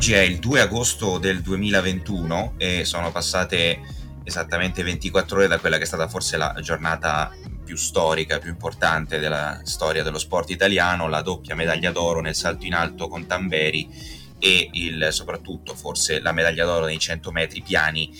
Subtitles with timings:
[0.00, 3.80] oggi è il 2 agosto del 2021 e sono passate
[4.24, 7.30] esattamente 24 ore da quella che è stata forse la giornata
[7.62, 12.64] più storica, più importante della storia dello sport italiano, la doppia medaglia d'oro nel salto
[12.64, 13.90] in alto con Tamberi
[14.38, 18.10] e il, soprattutto forse la medaglia d'oro nei 100 metri piani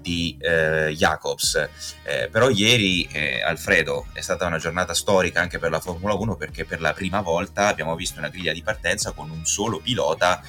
[0.00, 1.68] di eh, Jacobs.
[2.04, 6.36] Eh, però ieri, eh, Alfredo, è stata una giornata storica anche per la Formula 1
[6.36, 10.40] perché per la prima volta abbiamo visto una griglia di partenza con un solo pilota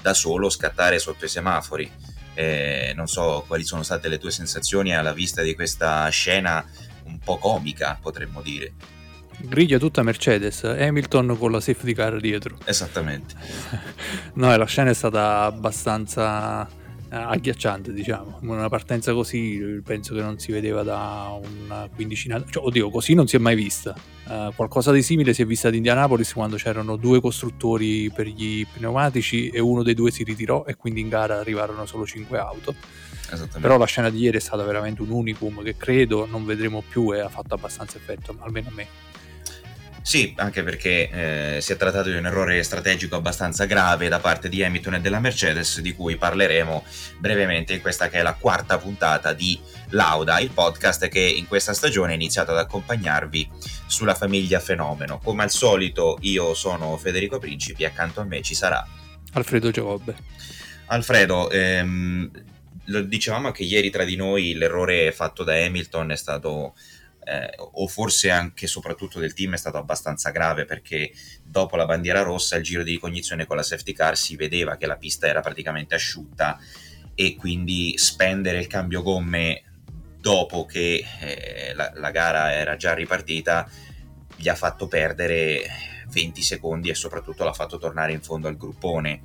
[0.00, 1.90] da solo scattare sotto i semafori.
[2.34, 6.64] Eh, non so quali sono state le tue sensazioni alla vista di questa scena
[7.04, 8.72] un po' comica, potremmo dire.
[9.42, 12.58] Griglia tutta Mercedes, Hamilton con la safety car dietro.
[12.64, 13.34] Esattamente.
[14.34, 16.68] no, la scena è stata abbastanza
[17.10, 18.38] agghiacciante, diciamo.
[18.42, 23.26] Una partenza così penso che non si vedeva da una quindicina, cioè, oddio, così non
[23.26, 23.94] si è mai vista.
[24.26, 28.64] Uh, qualcosa di simile si è vista ad Indianapolis quando c'erano due costruttori per gli
[28.64, 32.74] pneumatici e uno dei due si ritirò e quindi in gara arrivarono solo cinque auto.
[33.60, 37.14] Però la scena di ieri è stata veramente un unicum che credo non vedremo più
[37.14, 39.09] e ha fatto abbastanza effetto, almeno a me.
[40.02, 44.48] Sì, anche perché eh, si è trattato di un errore strategico abbastanza grave da parte
[44.48, 46.84] di Hamilton e della Mercedes, di cui parleremo
[47.18, 49.58] brevemente in questa che è la quarta puntata di
[49.90, 53.48] Lauda, il podcast che in questa stagione è iniziato ad accompagnarvi
[53.86, 55.20] sulla famiglia Fenomeno.
[55.22, 58.86] Come al solito io sono Federico Principi e accanto a me ci sarà
[59.32, 60.14] Alfredo Giacobbe.
[60.86, 62.30] Alfredo, ehm,
[62.86, 66.74] lo dicevamo anche ieri tra di noi, l'errore fatto da Hamilton è stato
[67.24, 71.12] eh, o forse anche e soprattutto del team è stato abbastanza grave perché
[71.42, 74.86] dopo la bandiera rossa il giro di ricognizione con la safety car si vedeva che
[74.86, 76.58] la pista era praticamente asciutta
[77.14, 79.64] e quindi spendere il cambio gomme
[80.18, 83.68] dopo che eh, la, la gara era già ripartita
[84.36, 85.62] gli ha fatto perdere
[86.10, 89.20] 20 secondi e soprattutto l'ha fatto tornare in fondo al gruppone.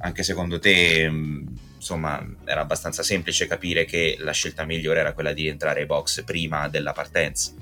[0.00, 1.10] Anche secondo te
[1.80, 6.22] insomma era abbastanza semplice capire che la scelta migliore era quella di entrare ai box
[6.24, 7.52] prima della partenza.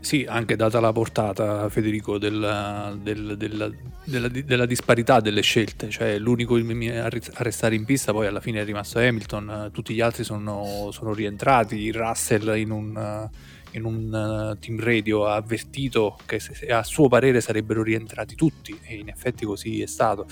[0.00, 3.68] Sì, anche data la portata, Federico, della, del, della,
[4.04, 7.08] della, della, disparità delle scelte, cioè l'unico a
[7.38, 11.90] restare in pista poi alla fine è rimasto Hamilton, tutti gli altri sono, sono rientrati,
[11.90, 13.28] Russell in un,
[13.72, 19.08] in un team radio ha avvertito che a suo parere sarebbero rientrati tutti e in
[19.08, 20.26] effetti così è stato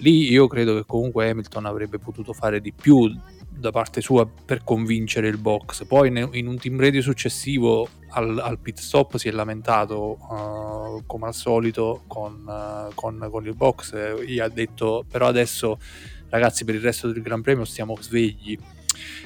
[0.00, 3.10] Lì io credo che comunque Hamilton avrebbe potuto fare di più
[3.48, 5.84] da parte sua per convincere il box.
[5.84, 11.26] Poi in un team radio successivo al, al pit stop si è lamentato uh, come
[11.26, 14.24] al solito con, uh, con, con, il box.
[14.24, 15.78] Gli ha detto però adesso
[16.30, 18.58] ragazzi per il resto del Gran Premio stiamo svegli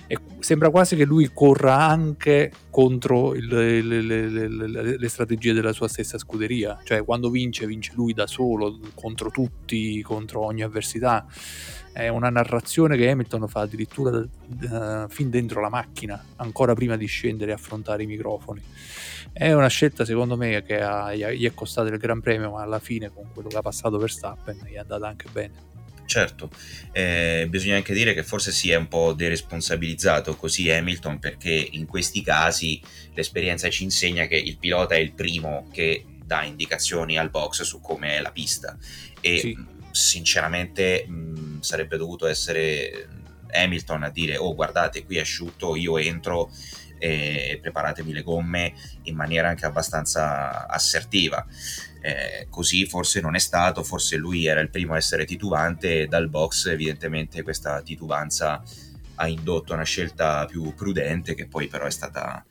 [0.06, 5.72] e sembra quasi che lui corra anche contro il, le, le, le, le, strategie della
[5.72, 11.26] sua stessa scuderia, cioè quando vince vince lui da solo, contro tutti, contro ogni avversità.
[11.92, 17.06] È una narrazione che Hamilton fa addirittura uh, fin dentro la macchina, ancora prima di
[17.06, 18.60] scendere e affrontare i microfoni.
[19.32, 22.80] È una scelta secondo me che ha, gli è costata il Gran Premio, ma alla
[22.80, 25.73] fine con quello che ha passato per Stappen gli è andata anche bene.
[26.06, 26.50] Certo,
[26.92, 31.86] eh, bisogna anche dire che forse si è un po' deresponsabilizzato così Hamilton perché in
[31.86, 32.80] questi casi
[33.14, 37.80] l'esperienza ci insegna che il pilota è il primo che dà indicazioni al box su
[37.80, 38.76] come è la pista.
[39.20, 39.56] E sì.
[39.90, 43.08] sinceramente mh, sarebbe dovuto essere
[43.50, 46.50] Hamilton a dire oh guardate qui è asciutto io entro
[46.98, 51.46] e preparatemi le gomme in maniera anche abbastanza assertiva
[52.04, 56.06] eh, così forse non è stato, forse lui era il primo a essere titubante e
[56.06, 58.62] dal box evidentemente questa titubanza
[59.14, 62.44] ha indotto una scelta più prudente che poi però è stata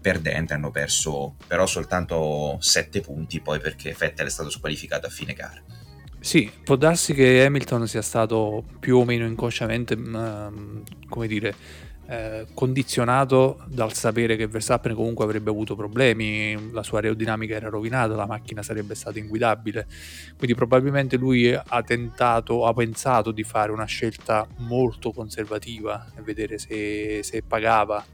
[0.00, 5.34] perdente, hanno perso però soltanto 7 punti poi perché Vettel è stato squalificato a fine
[5.34, 5.62] gara.
[6.18, 11.54] Sì, può darsi che Hamilton sia stato più o meno inconsciamente, um, come dire,
[12.06, 18.14] eh, condizionato dal sapere che Verstappen comunque avrebbe avuto problemi, la sua aerodinamica era rovinata,
[18.14, 19.86] la macchina sarebbe stata inguidabile,
[20.36, 26.58] quindi probabilmente lui ha tentato, ha pensato di fare una scelta molto conservativa e vedere
[26.58, 28.04] se, se pagava.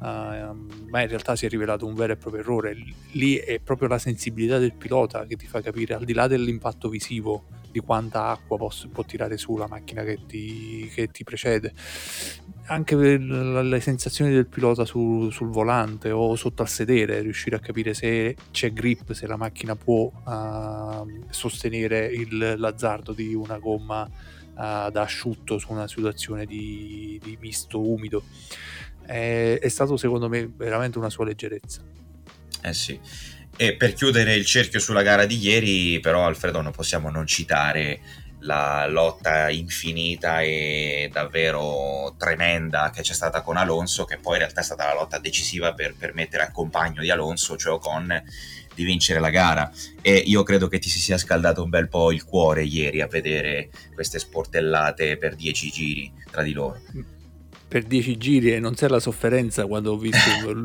[0.00, 0.56] Uh,
[0.88, 2.74] ma in realtà si è rivelato un vero e proprio errore.
[3.12, 6.88] Lì è proprio la sensibilità del pilota che ti fa capire, al di là dell'impatto
[6.88, 11.72] visivo, di quanta acqua può, può tirare su la macchina che ti, che ti precede
[12.70, 17.94] anche le sensazioni del pilota su, sul volante o sotto al sedere, riuscire a capire
[17.94, 24.10] se c'è grip, se la macchina può uh, sostenere il, l'azzardo di una gomma uh,
[24.54, 28.22] da asciutto su una situazione di, di misto umido.
[29.04, 31.82] È, è, stato secondo me veramente una sua leggerezza.
[32.62, 33.00] Eh sì.
[33.62, 38.00] E per chiudere il cerchio sulla gara di ieri, però, Alfredo, non possiamo non citare
[38.38, 44.62] la lotta infinita e davvero tremenda che c'è stata con Alonso, che poi in realtà
[44.62, 48.22] è stata la lotta decisiva per permettere al compagno di Alonso, cioè Ocon,
[48.74, 49.70] di vincere la gara.
[50.00, 53.08] E io credo che ti si sia scaldato un bel po' il cuore ieri a
[53.08, 56.80] vedere queste sportellate per dieci giri tra di loro
[57.70, 60.18] per dieci giri e non c'è la sofferenza quando ho visto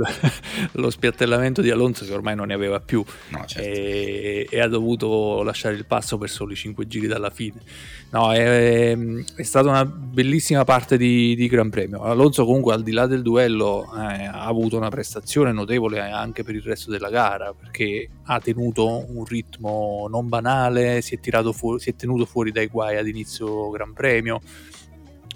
[0.72, 3.70] lo spiattellamento di Alonso che ormai non ne aveva più no, certo.
[3.70, 7.62] e, e, ha dovuto lasciare il passo per soli cinque giri dalla fine.
[8.10, 12.02] No, è, è stata una bellissima parte di, di, Gran Premio.
[12.02, 16.56] Alonso comunque al di là del duello eh, ha avuto una prestazione notevole anche per
[16.56, 21.92] il resto della gara perché ha tenuto un ritmo non banale, si è, fu- si
[21.92, 24.42] è tenuto fuori dai guai ad inizio Gran Premio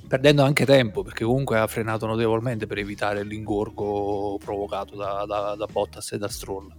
[0.09, 5.65] perdendo anche tempo perché comunque ha frenato notevolmente per evitare l'ingorgo provocato da, da, da
[5.71, 6.73] Bottas e da Stroll.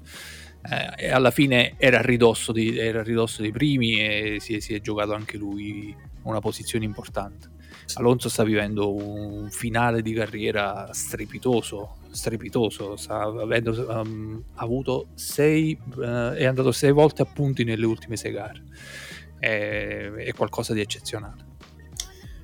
[0.69, 4.61] Eh, e alla fine era a ridosso, di, era a ridosso dei primi e si,
[4.61, 7.49] si, è giocato anche lui una posizione importante.
[7.95, 16.33] Alonso sta vivendo un finale di carriera strepitoso, strepitoso, sta avendo um, avuto sei, uh,
[16.33, 18.63] è andato sei volte a punti nelle ultime sei gare,
[19.39, 21.50] è, è qualcosa di eccezionale.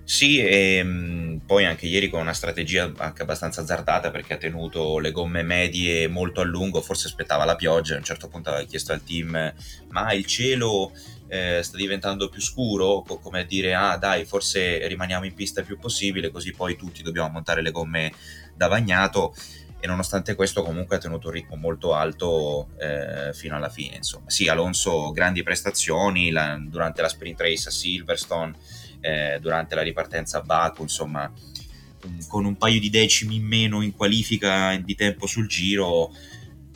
[0.09, 5.01] Sì, e mh, poi anche ieri con una strategia anche abbastanza azzardata perché ha tenuto
[5.01, 8.65] le gomme medie molto a lungo, forse aspettava la pioggia, a un certo punto aveva
[8.65, 9.53] chiesto al team
[9.89, 10.93] ma il cielo
[11.27, 15.59] eh, sta diventando più scuro, co- come a dire ah dai forse rimaniamo in pista
[15.59, 18.13] il più possibile così poi tutti dobbiamo montare le gomme
[18.55, 19.35] da bagnato.
[19.79, 24.31] E nonostante questo comunque ha tenuto un ritmo molto alto eh, fino alla fine insomma.
[24.31, 28.55] Sì Alonso grandi prestazioni la, durante la sprint race a Silverstone
[29.01, 31.33] eh, durante la ripartenza a Baku, insomma,
[32.29, 36.13] con un paio di decimi in meno in qualifica di tempo sul giro,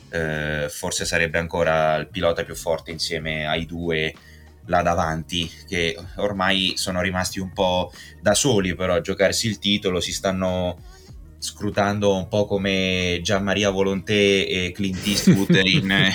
[0.09, 4.13] eh, forse sarebbe ancora il pilota più forte insieme ai due
[4.65, 7.91] là davanti, che ormai sono rimasti un po'
[8.21, 10.77] da soli però a giocarsi il titolo, si stanno
[11.37, 16.11] scrutando un po' come Gianmaria Volonté e Clint Eastwood in,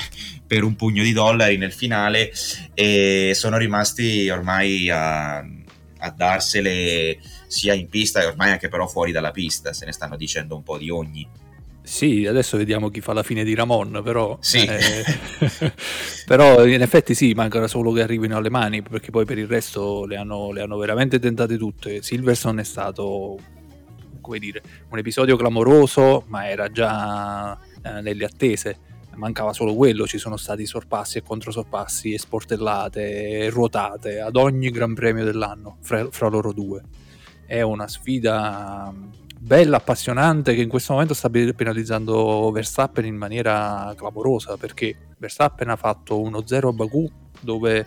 [0.47, 2.31] per un pugno di dollari nel finale
[2.75, 5.45] e sono rimasti ormai a
[5.99, 10.17] a darsele sia in pista e ormai anche però fuori dalla pista, se ne stanno
[10.17, 11.29] dicendo un po' di ogni.
[11.83, 14.65] Sì, adesso vediamo chi fa la fine di Ramon, però, sì.
[14.65, 15.05] eh,
[16.27, 20.05] però in effetti sì, manca solo che arrivino alle mani, perché poi per il resto
[20.05, 22.03] le hanno, le hanno veramente tentate tutte.
[22.03, 23.39] Silverson è stato,
[24.21, 28.79] come dire, un episodio clamoroso, ma era già eh, nelle attese
[29.17, 34.71] mancava solo quello, ci sono stati sorpassi e controsorpassi e sportellate e ruotate ad ogni
[34.71, 36.83] Gran Premio dell'anno fra, fra loro due.
[37.47, 38.93] È una sfida
[39.39, 45.77] bella, appassionante che in questo momento sta penalizzando Verstappen in maniera clamorosa perché Verstappen ha
[45.77, 47.11] fatto 1-0 a Baku
[47.41, 47.87] dove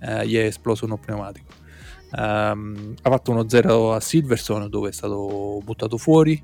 [0.00, 1.66] eh, gli è esploso uno pneumatico.
[2.10, 6.42] Um, ha fatto 1-0 a Silverstone dove è stato buttato fuori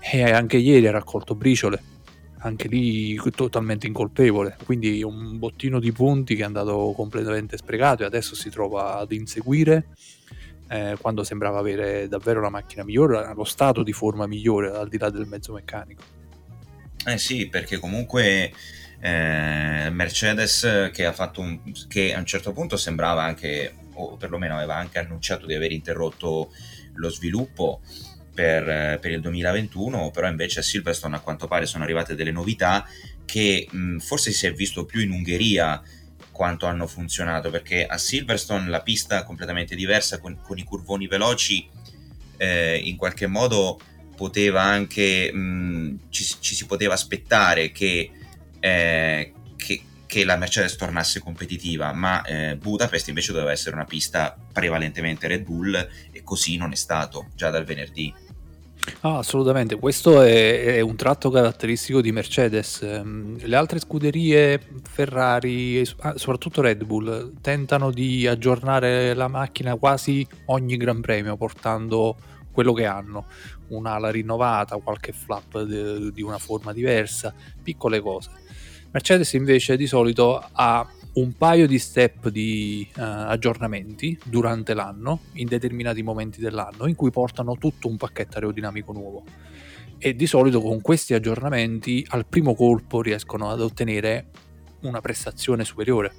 [0.00, 1.94] e anche ieri ha raccolto briciole
[2.38, 8.06] anche lì totalmente incolpevole, quindi un bottino di punti che è andato completamente sprecato e
[8.06, 9.88] adesso si trova ad inseguire
[10.68, 14.98] eh, quando sembrava avere davvero la macchina migliore, lo stato di forma migliore al di
[14.98, 16.02] là del mezzo meccanico.
[17.04, 18.52] Eh sì, perché comunque
[19.00, 24.98] eh, Mercedes che un, che a un certo punto sembrava anche, o perlomeno aveva anche
[24.98, 26.50] annunciato di aver interrotto
[26.94, 27.80] lo sviluppo,
[28.36, 32.86] per, per, il 2021, però invece a Silverstone a quanto pare sono arrivate delle novità
[33.24, 35.82] che mh, forse si è visto più in Ungheria
[36.30, 41.06] quanto hanno funzionato, perché a Silverstone la pista è completamente diversa, con, con i curvoni
[41.06, 41.66] veloci,
[42.36, 43.80] eh, in qualche modo
[44.14, 48.10] poteva anche, mh, ci, ci, si poteva aspettare che,
[48.60, 54.36] eh, che, che, la Mercedes tornasse competitiva, ma eh, Budapest invece doveva essere una pista
[54.52, 58.12] prevalentemente Red Bull e così non è stato già dal venerdì.
[59.00, 62.82] Ah, assolutamente, questo è, è, un tratto caratteristico di Mercedes.
[62.82, 70.26] Ehm, le altre scuderie, Ferrari, ah, soprattutto Red Bull, tentano di aggiornare la macchina quasi
[70.46, 72.16] ogni Gran Premio, portando
[72.52, 73.26] quello che hanno,
[73.68, 78.30] un'ala rinnovata, qualche flap de, di una forma diversa, piccole cose.
[78.90, 85.46] Mercedes invece di solito ha un paio di step di uh, aggiornamenti durante l'anno, in
[85.46, 89.24] determinati momenti dell'anno, in cui portano tutto un pacchetto aerodinamico nuovo.
[89.98, 94.28] E di solito con questi aggiornamenti al primo colpo riescono ad ottenere
[94.80, 96.12] una prestazione superiore.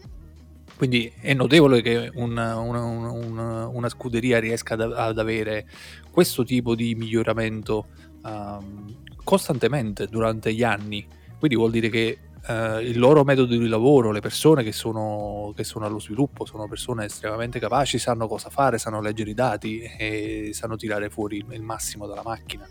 [0.76, 5.68] Quindi è notevole che una, una, una, una scuderia riesca ad, ad, avere
[6.12, 7.88] questo tipo di miglioramento
[8.24, 11.06] um, costantemente durante gli anni.
[11.38, 15.64] Quindi vuol dire che eh, il loro metodo di lavoro, le persone che sono, che
[15.64, 20.52] sono, allo sviluppo, sono persone estremamente capaci, sanno cosa fare, sanno leggere i dati e
[20.54, 22.68] sanno tirare fuori il massimo dalla macchina.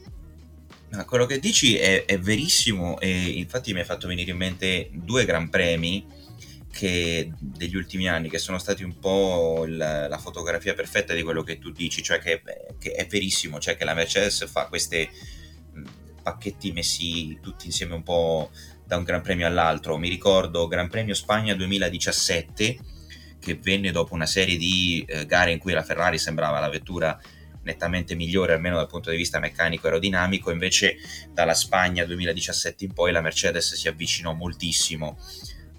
[1.04, 5.24] quello che dici è, è verissimo e infatti mi hai fatto venire in mente due
[5.24, 6.06] gran premi
[6.78, 11.58] degli ultimi anni che sono stati un po' il, la fotografia perfetta di quello che
[11.58, 12.42] tu dici, cioè che,
[12.78, 15.08] che è verissimo, cioè che la Mercedes fa questi
[16.22, 18.50] pacchetti messi tutti insieme un po'
[18.86, 19.98] da un Gran Premio all'altro.
[19.98, 22.78] Mi ricordo Gran Premio Spagna 2017
[23.38, 27.18] che venne dopo una serie di eh, gare in cui la Ferrari sembrava la vettura
[27.62, 30.96] nettamente migliore almeno dal punto di vista meccanico aerodinamico invece
[31.32, 35.18] dalla Spagna 2017 in poi la Mercedes si avvicinò moltissimo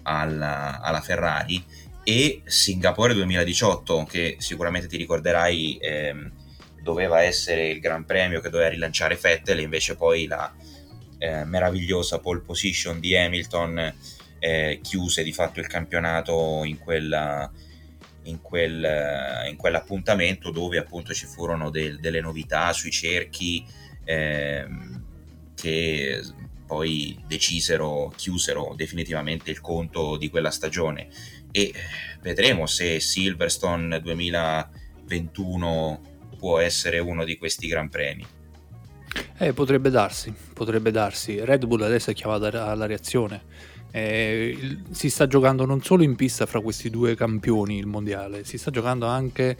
[0.02, 1.64] alla, alla Ferrari
[2.04, 6.32] e Singapore 2018 che sicuramente ti ricorderai ehm,
[6.82, 10.54] doveva essere il Gran Premio che doveva rilanciare Vettel invece poi la
[11.18, 13.94] eh, meravigliosa pole position di Hamilton
[14.38, 17.50] eh, chiuse di fatto il campionato in quella
[18.22, 23.64] in, quel, in quell'appuntamento dove appunto ci furono del, delle novità sui cerchi
[24.04, 25.04] ehm,
[25.54, 26.22] che
[26.66, 31.08] poi decisero, chiusero definitivamente il conto di quella stagione
[31.50, 31.72] e
[32.20, 36.00] vedremo se Silverstone 2021
[36.36, 38.26] può essere uno di questi gran premi.
[39.38, 41.44] Eh, potrebbe darsi, potrebbe darsi.
[41.44, 43.42] Red Bull adesso è chiamata alla reazione.
[43.90, 48.58] Eh, si sta giocando non solo in pista fra questi due campioni il mondiale, si
[48.58, 49.56] sta giocando anche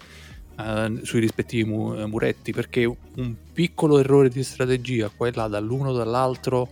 [0.58, 6.68] eh, sui rispettivi mu- muretti perché un piccolo errore di strategia, quella dall'uno o dall'altro,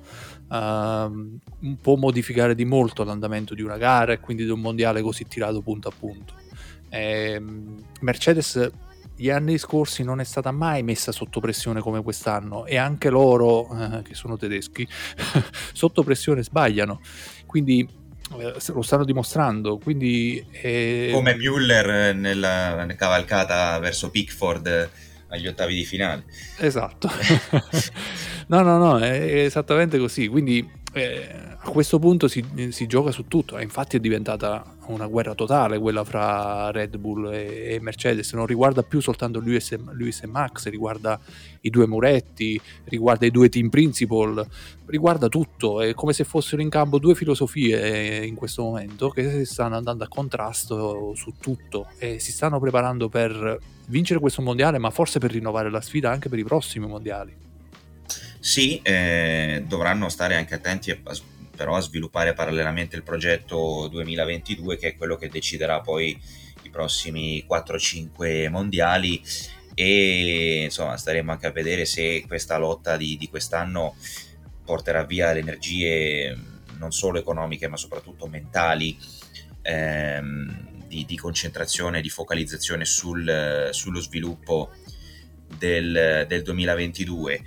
[0.48, 1.38] uh,
[1.80, 5.60] può modificare di molto l'andamento di una gara e quindi di un mondiale così tirato
[5.62, 6.34] punto a punto.
[6.88, 7.42] Eh,
[8.00, 8.70] Mercedes
[9.16, 13.68] gli anni scorsi non è stata mai messa sotto pressione come quest'anno e anche loro,
[13.74, 14.86] eh, che sono tedeschi,
[15.72, 17.00] sotto pressione sbagliano.
[17.46, 17.88] Quindi
[18.38, 19.78] eh, lo stanno dimostrando.
[19.78, 21.10] Quindi, eh...
[21.12, 24.90] Come Müller nella cavalcata verso Pickford
[25.28, 26.24] agli ottavi di finale.
[26.58, 27.10] Esatto.
[28.48, 30.28] no, no, no, è esattamente così.
[30.28, 33.58] Quindi eh, a questo punto si, si, gioca su tutto.
[33.58, 38.32] Infatti è diventata una guerra totale quella fra Red Bull e, e Mercedes.
[38.34, 41.18] Non riguarda più soltanto Lewis e, Lewis e, Max, riguarda
[41.62, 44.46] i due Muretti, riguarda i due team principal,
[44.86, 45.80] riguarda tutto.
[45.80, 50.04] È come se fossero in campo due filosofie in questo momento che si stanno andando
[50.04, 55.32] a contrasto su tutto e si stanno preparando per vincere questo mondiale, ma forse per
[55.32, 57.34] rinnovare la sfida anche per i prossimi mondiali.
[58.38, 60.98] Sì, eh, dovranno stare anche attenti a,
[61.56, 66.16] però a sviluppare parallelamente il progetto 2022 che è quello che deciderà poi
[66.62, 69.20] i prossimi 4-5 mondiali.
[69.74, 73.94] E insomma staremo anche a vedere se questa lotta di, di quest'anno
[74.64, 76.36] porterà via le energie
[76.78, 78.96] non solo economiche ma soprattutto mentali
[79.62, 84.70] ehm, di, di, concentrazione, di focalizzazione sul, sullo sviluppo
[85.58, 87.42] del, del 2022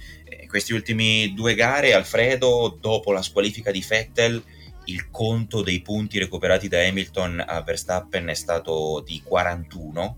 [0.50, 4.44] questi ultimi due gare, Alfredo, dopo la squalifica di Vettel,
[4.86, 10.18] il conto dei punti recuperati da Hamilton a Verstappen è stato di 41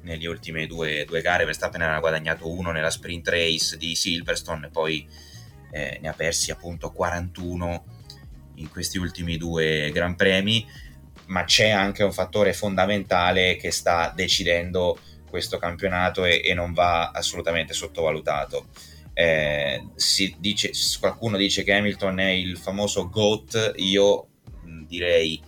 [0.00, 1.44] nelle ultime due, due gare.
[1.44, 5.06] Verstappen aveva guadagnato uno nella sprint race di Silverstone e poi
[5.70, 7.84] eh, ne ha persi appunto 41
[8.56, 10.66] in questi ultimi due Gran Premi.
[11.26, 14.98] Ma c'è anche un fattore fondamentale che sta decidendo
[15.30, 18.66] questo campionato e, e non va assolutamente sottovalutato
[19.14, 19.84] eh,
[20.38, 24.28] dice, qualcuno dice che Hamilton è il famoso GOAT, io
[24.66, 25.40] mm, direi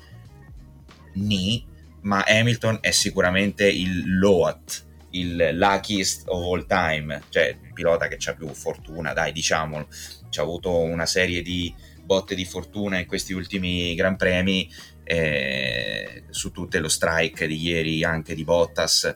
[1.14, 1.64] ni,
[2.02, 8.18] ma Hamilton è sicuramente il LOAT, il luckiest of all time, cioè il pilota che
[8.28, 9.88] ha più fortuna, dai diciamolo,
[10.28, 11.72] ci ha avuto una serie di
[12.04, 14.70] botte di fortuna in questi ultimi Gran Premi,
[15.04, 19.14] eh, su tutte lo strike di ieri anche di Bottas,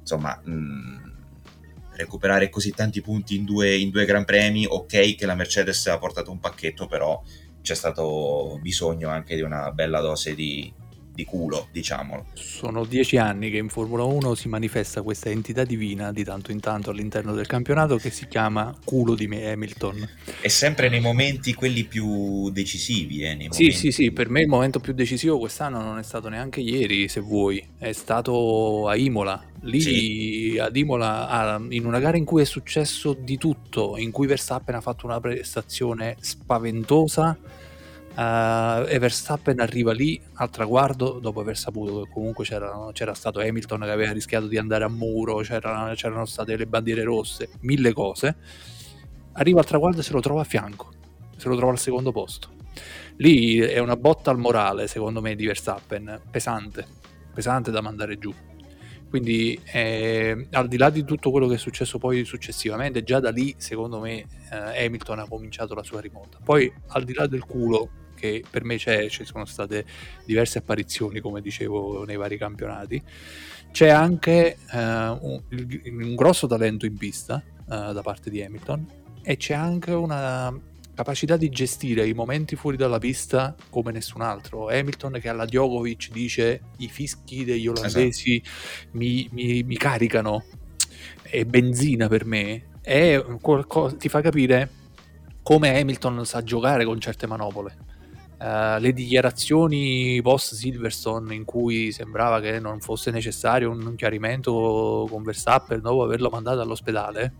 [0.00, 0.40] insomma...
[0.42, 0.99] Mh, mm,
[2.00, 5.98] recuperare così tanti punti in due, in due Gran Premi, ok che la Mercedes ha
[5.98, 7.22] portato un pacchetto, però
[7.62, 10.72] c'è stato bisogno anche di una bella dose di,
[11.12, 12.26] di culo, diciamolo.
[12.34, 16.60] Sono dieci anni che in Formula 1 si manifesta questa entità divina di tanto in
[16.60, 20.08] tanto all'interno del campionato che si chiama culo di Hamilton.
[20.40, 23.22] E sempre nei momenti quelli più decisivi.
[23.22, 23.72] Eh, sì, momenti...
[23.72, 27.20] sì, sì, per me il momento più decisivo quest'anno non è stato neanche ieri, se
[27.20, 29.44] vuoi, è stato a Imola.
[29.62, 30.58] Lì sì.
[30.58, 34.80] ad Imola, in una gara in cui è successo di tutto, in cui Verstappen ha
[34.80, 37.38] fatto una prestazione spaventosa
[38.20, 43.40] Uh, e Verstappen arriva lì al traguardo dopo aver saputo che comunque c'era, c'era stato
[43.40, 47.94] Hamilton che aveva rischiato di andare a muro, c'erano, c'erano state le bandiere rosse, mille
[47.94, 48.36] cose.
[49.32, 50.92] Arriva al traguardo e se lo trova a fianco,
[51.34, 52.50] se lo trova al secondo posto.
[53.16, 56.86] Lì è una botta al morale, secondo me, di Verstappen, pesante,
[57.32, 58.34] pesante da mandare giù.
[59.08, 63.30] Quindi eh, al di là di tutto quello che è successo poi successivamente, già da
[63.30, 66.36] lì secondo me eh, Hamilton ha cominciato la sua rimonta.
[66.44, 69.84] Poi al di là del culo che per me c'è, ci sono state
[70.24, 73.02] diverse apparizioni come dicevo nei vari campionati,
[73.72, 78.86] c'è anche eh, un, un, grosso talento in pista eh, da parte di Hamilton
[79.22, 80.54] e c'è anche una
[80.94, 84.68] capacità di gestire i momenti fuori dalla pista come nessun altro.
[84.68, 88.98] Hamilton che alla Djokovic dice i fischi degli olandesi esatto.
[88.98, 90.44] mi, mi, mi, caricano,
[91.22, 94.68] è benzina per me, è qualcosa, ti fa capire
[95.42, 97.88] come Hamilton sa giocare con certe manopole.
[98.40, 105.22] Uh, le dichiarazioni post Silverstone in cui sembrava che non fosse necessario un chiarimento con
[105.22, 107.34] Verstappen dopo averlo mandato all'ospedale,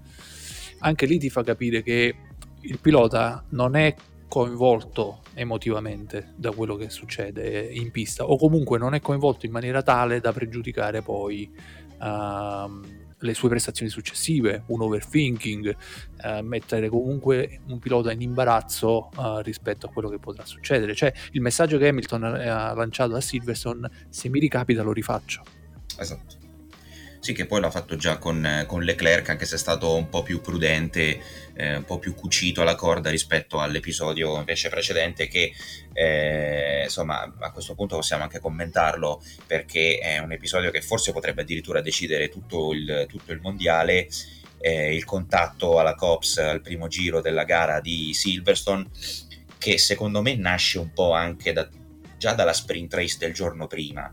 [0.81, 2.15] anche lì ti fa capire che
[2.61, 3.95] il pilota non è
[4.29, 9.83] coinvolto emotivamente da quello che succede in pista o comunque non è coinvolto in maniera
[9.83, 11.51] tale da pregiudicare poi
[11.99, 15.77] uh, le sue prestazioni successive, un overthinking,
[16.23, 20.95] uh, mettere comunque un pilota in imbarazzo uh, rispetto a quello che potrà succedere.
[20.95, 25.43] Cioè il messaggio che Hamilton ha lanciato a Silverstone, se mi ricapita lo rifaccio.
[25.99, 26.40] Esatto.
[27.21, 30.23] Sì, che poi l'ha fatto già con, con Leclerc, anche se è stato un po'
[30.23, 31.21] più prudente,
[31.53, 35.53] eh, un po' più cucito alla corda rispetto all'episodio invece precedente, che
[35.93, 41.43] eh, insomma a questo punto possiamo anche commentarlo perché è un episodio che forse potrebbe
[41.43, 44.09] addirittura decidere tutto il, tutto il mondiale.
[44.63, 48.87] Eh, il contatto alla Cops al primo giro della gara di Silverstone,
[49.59, 51.69] che secondo me nasce un po' anche da,
[52.17, 54.11] già dalla sprint race del giorno prima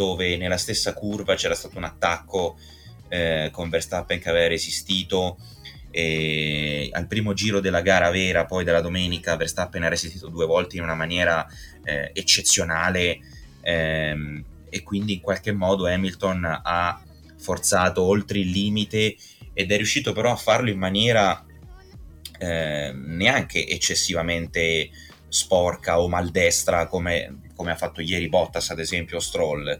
[0.00, 2.56] dove nella stessa curva c'era stato un attacco
[3.08, 5.36] eh, con Verstappen che aveva resistito.
[5.90, 10.76] E al primo giro della gara vera poi della domenica Verstappen ha resistito due volte
[10.76, 11.46] in una maniera
[11.84, 13.18] eh, eccezionale.
[13.60, 17.02] Ehm, e quindi in qualche modo Hamilton ha
[17.36, 19.16] forzato oltre il limite
[19.52, 21.44] ed è riuscito però a farlo in maniera
[22.38, 24.88] eh, neanche eccessivamente
[25.28, 29.78] sporca o maldestra come come ha fatto ieri Bottas ad esempio o Stroll,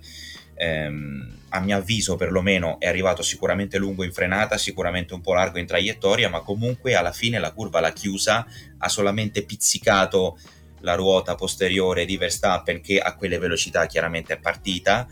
[0.54, 5.58] ehm, a mio avviso perlomeno è arrivato sicuramente lungo in frenata, sicuramente un po' largo
[5.58, 10.38] in traiettoria, ma comunque alla fine la curva l'ha chiusa, ha solamente pizzicato
[10.80, 15.08] la ruota posteriore di Verstappen che a quelle velocità chiaramente è partita.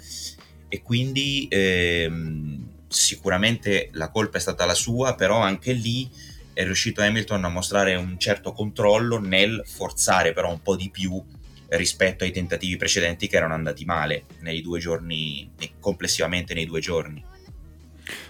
[0.69, 6.11] E quindi ehm, sicuramente la colpa è stata la sua, però anche lì
[6.53, 11.25] è riuscito Hamilton a mostrare un certo controllo nel forzare però un po' di più
[11.69, 15.51] rispetto ai tentativi precedenti che erano andati male nei due giorni,
[15.81, 17.25] complessivamente nei due giorni.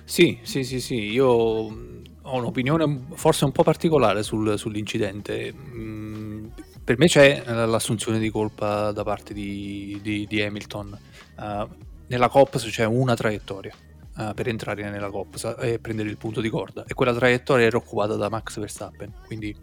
[0.04, 5.52] Sì, sì, sì, sì, io ho un'opinione forse un po' particolare sul, sull'incidente.
[5.52, 6.46] Mm,
[6.82, 10.98] per me c'è l'assunzione di colpa da parte di, di, di Hamilton.
[11.36, 11.68] Uh,
[12.08, 13.74] nella COPS c'è una traiettoria
[14.16, 17.76] uh, per entrare nella COPS e prendere il punto di corda e quella traiettoria era
[17.76, 19.12] occupata da Max Verstappen.
[19.26, 19.54] Quindi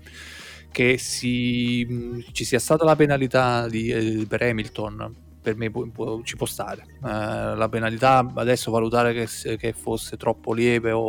[0.75, 6.35] che si, ci sia stata la penalità di, eh, per Hamilton per me può, ci
[6.35, 6.85] può stare.
[7.01, 10.99] Eh, la penalità adesso valutare che, che fosse troppo lieve o,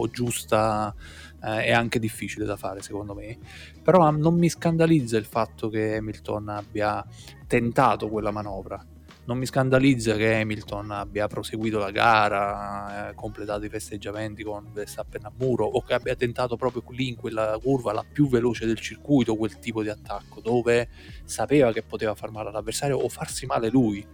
[0.00, 0.94] o giusta
[1.42, 3.38] eh, è anche difficile da fare secondo me.
[3.82, 7.02] Però non mi scandalizza il fatto che Hamilton abbia
[7.46, 8.84] tentato quella manovra
[9.26, 15.24] non mi scandalizza che Hamilton abbia proseguito la gara, eh, completato i festeggiamenti con Verstappen
[15.24, 18.78] a muro o che abbia tentato proprio lì in quella curva la più veloce del
[18.78, 20.88] circuito quel tipo di attacco dove
[21.24, 24.06] sapeva che poteva far male all'avversario o farsi male lui.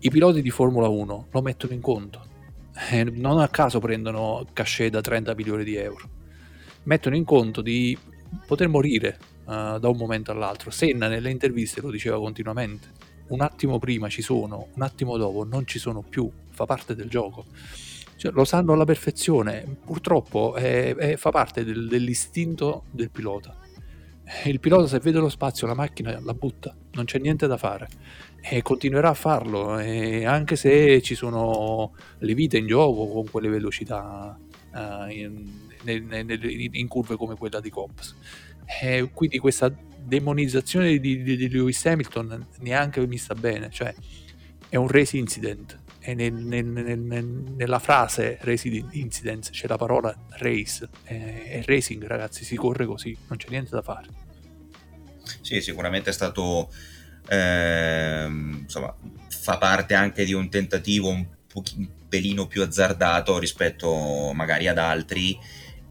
[0.00, 2.26] I piloti di Formula 1 lo mettono in conto.
[2.90, 6.08] Eh, non a caso prendono cachet da 30 milioni di euro.
[6.84, 7.96] Mettono in conto di
[8.46, 10.70] poter morire uh, da un momento all'altro.
[10.70, 15.66] Senna nelle interviste lo diceva continuamente un attimo prima ci sono, un attimo dopo non
[15.66, 17.44] ci sono più, fa parte del gioco.
[18.16, 23.56] Cioè, lo sanno alla perfezione, purtroppo è, è, fa parte del, dell'istinto del pilota.
[24.44, 27.88] Il pilota se vede lo spazio, la macchina la butta, non c'è niente da fare
[28.42, 34.38] e continuerà a farlo, anche se ci sono le vite in gioco con quelle velocità
[34.72, 35.46] uh, in,
[35.84, 38.16] in, in, curve come quella di Cops.
[38.82, 43.94] E quindi questa demonizzazione di, di, di, Lewis Hamilton neanche mi sta bene, cioè
[44.68, 50.16] è un race incident e nel, nel, nel, nella frase race incident c'è la parola
[50.30, 54.08] race e racing ragazzi si corre così, non c'è niente da fare.
[55.40, 56.72] Sì, sicuramente è stato
[57.28, 58.94] eh, insomma
[59.28, 65.38] fa parte anche di un tentativo un, un pelino più azzardato rispetto magari ad altri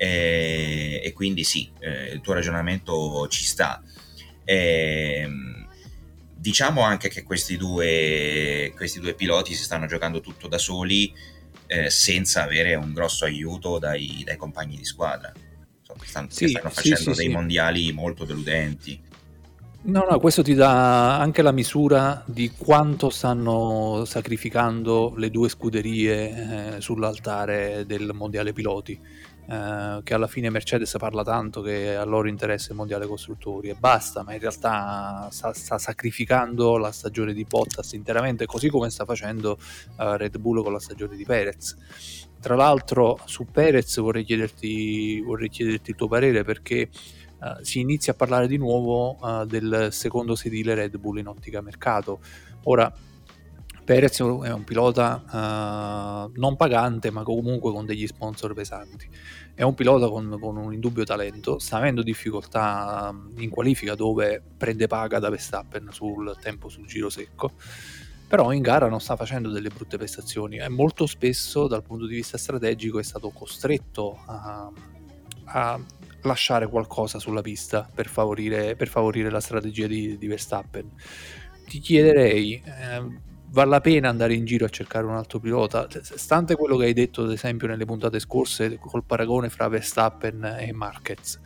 [0.02, 3.84] eh, e quindi sì, eh, il tuo ragionamento ci sta.
[4.52, 5.68] Ehm,
[6.36, 11.14] diciamo anche che questi due, questi due piloti si stanno giocando tutto da soli
[11.68, 15.32] eh, senza avere un grosso aiuto dai, dai compagni di squadra.
[15.80, 19.00] Insomma, stanno, sì, stanno facendo sì, dei sì, mondiali molto deludenti.
[19.82, 26.76] No, no, questo ti dà anche la misura di quanto stanno sacrificando le due scuderie
[26.78, 29.00] eh, sull'altare del mondiale piloti.
[29.52, 33.74] Eh, che alla fine Mercedes parla tanto che a loro interessa il mondiale costruttori e
[33.74, 39.06] basta, ma in realtà sta, sta sacrificando la stagione di Bottas interamente, così come sta
[39.06, 39.58] facendo
[39.98, 41.76] uh, Red Bull con la stagione di Perez.
[42.40, 46.90] Tra l'altro, su Perez vorrei chiederti, vorrei chiederti il tuo parere perché
[47.40, 51.60] uh, si inizia a parlare di nuovo uh, del secondo sedile Red Bull in ottica
[51.62, 52.20] mercato.
[52.66, 52.94] Ora,
[53.90, 59.10] Perez è un pilota uh, non pagante, ma comunque con degli sponsor pesanti.
[59.56, 64.86] È un pilota con, con, un indubbio talento, sta avendo difficoltà in qualifica dove prende
[64.86, 67.54] paga da Verstappen sul tempo sul giro secco,
[68.28, 72.14] però in gara non sta facendo delle brutte prestazioni e molto spesso dal punto di
[72.14, 74.72] vista strategico è stato costretto a,
[75.46, 75.80] a
[76.22, 80.92] lasciare qualcosa sulla pista per favorire, per favorire la strategia di, di, Verstappen.
[81.66, 85.88] Ti chiederei, eh, vale la pena andare in giro a cercare un altro pilota?
[86.02, 90.72] Stante quello che hai detto, ad esempio, nelle puntate scorse col paragone fra Verstappen e
[90.72, 91.40] Marquez,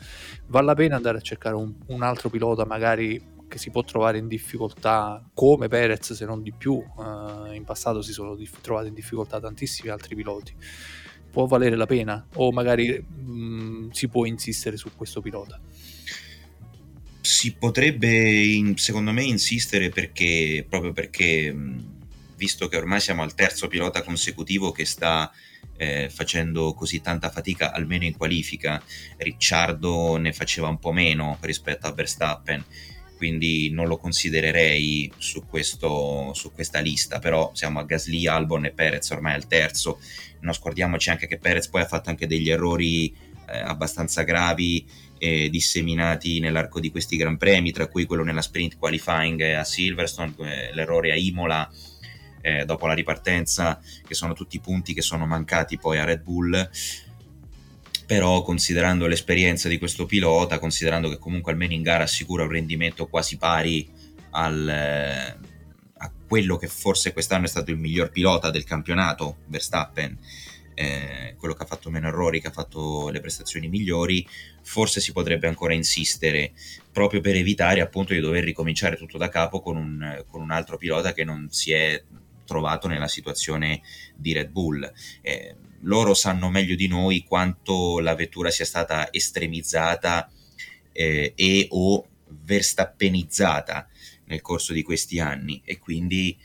[0.48, 4.18] vale la pena andare a cercare un, un altro pilota magari che si può trovare
[4.18, 8.88] in difficoltà come Perez se non di più uh, in passato si sono dif- trovati
[8.88, 10.56] in difficoltà tantissimi altri piloti
[11.34, 15.60] può valere la pena o magari mh, mm, si può insistere su questo pilota?
[17.22, 21.80] Si potrebbe, secondo me, insistere perché, proprio perché, mm,
[22.44, 25.32] visto che ormai siamo al terzo pilota consecutivo che sta
[25.78, 28.84] eh, facendo così tanta fatica, almeno in qualifica,
[29.16, 32.62] Ricciardo ne faceva un po' meno rispetto a Verstappen
[33.16, 38.72] quindi non lo considererei su, questo, su, questa lista, però siamo a Gasly, Albon e
[38.72, 40.02] Perez ormai al terzo,
[40.42, 43.16] non scordiamoci anche che Perez poi ha fatto anche degli errori
[43.48, 44.86] eh, abbastanza gravi
[45.24, 50.74] disseminati nell'arco di questi Gran Premi, tra cui quello nella sprint qualifying a Silverstone, eh,
[50.74, 51.72] l'errore a Imola
[52.44, 56.70] eh, dopo la ripartenza, che sono tutti punti che sono mancati poi a Red Bull.
[58.06, 63.08] Però considerando l'esperienza di questo pilota, considerando che comunque almeno in gara assicura un rendimento
[63.08, 63.90] quasi pari
[64.32, 65.38] al, eh,
[65.98, 70.18] a quello che forse quest'anno è stato il miglior pilota del campionato, Verstappen,
[70.74, 74.28] eh, quello che ha fatto meno errori, che ha fatto le prestazioni migliori,
[74.64, 76.52] forse si potrebbe ancora insistere
[76.92, 80.78] proprio per evitare appunto di dover ricominciare tutto da capo con un, con un altro
[80.78, 82.04] pilota che non si è
[82.54, 83.82] trovato nella situazione
[84.16, 84.94] di Red Bull.
[85.22, 90.32] Eh, loro sanno meglio di noi quanto la vettura sia stata estremizzata
[90.92, 93.90] eh, e o verstappenizzata
[94.26, 96.38] nel corso di questi anni e quindi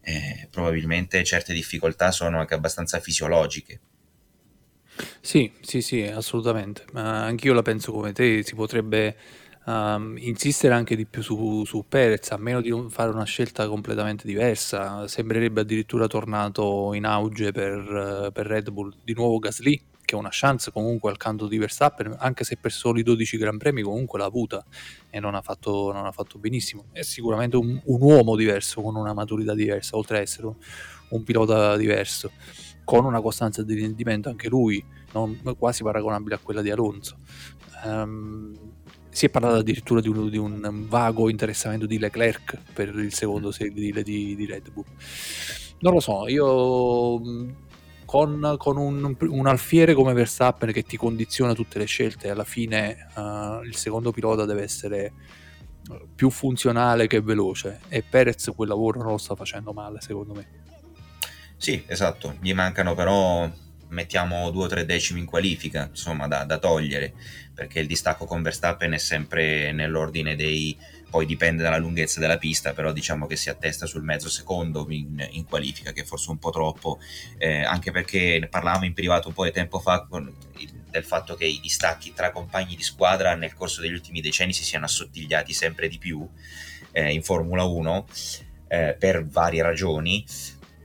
[0.00, 3.80] eh, probabilmente certe difficoltà sono anche abbastanza fisiologiche.
[5.20, 6.84] Sì, sì, sì, assolutamente.
[6.92, 9.16] Uh, anch'io la penso come te, si potrebbe
[9.68, 13.68] um, insistere anche di più su, su Perez, a meno di non fare una scelta
[13.68, 15.06] completamente diversa.
[15.06, 20.30] Sembrerebbe addirittura tornato in auge per, per Red Bull di nuovo Gasly, che ha una
[20.32, 24.24] chance comunque al canto di Verstappen, anche se per soli 12 Gran Premi comunque l'ha
[24.24, 24.64] avuta
[25.10, 26.86] e non ha fatto, non ha fatto benissimo.
[26.92, 30.54] È sicuramente un, un, uomo diverso, con una maturità diversa, oltre ad essere un,
[31.10, 32.30] un pilota diverso,
[32.84, 37.18] con una costanza di rendimento anche lui, non, quasi paragonabile a quella di Alonso.
[37.84, 38.77] Um,
[39.10, 43.50] si è parlato addirittura di un, di un, vago interessamento di Leclerc per il secondo
[43.50, 44.84] sedile di, di Red Bull.
[45.80, 47.20] Non lo so, io
[48.04, 53.08] con, con un, un, alfiere come Verstappen che ti condiziona tutte le scelte, alla fine
[53.14, 55.12] uh, il secondo pilota deve essere
[56.14, 60.46] più funzionale che veloce e Perez quel lavoro non lo sta facendo male secondo me.
[61.56, 63.50] Sì, esatto, gli mancano però
[63.88, 67.12] mettiamo due o tre decimi in qualifica, insomma, da, da, togliere,
[67.54, 70.76] perché il distacco con Verstappen è sempre nell'ordine dei...
[71.10, 75.26] poi dipende dalla lunghezza della pista, però diciamo che si attesta sul mezzo secondo in,
[75.30, 76.98] in qualifica, che forse un po' troppo,
[77.38, 80.32] eh, anche perché ne parlavamo in privato un po' di tempo fa con,
[80.90, 84.64] del fatto che i distacchi tra compagni di squadra nel corso degli ultimi decenni si
[84.64, 86.26] siano assottigliati sempre di più
[86.92, 88.06] eh, in Formula 1
[88.68, 90.24] eh, per varie ragioni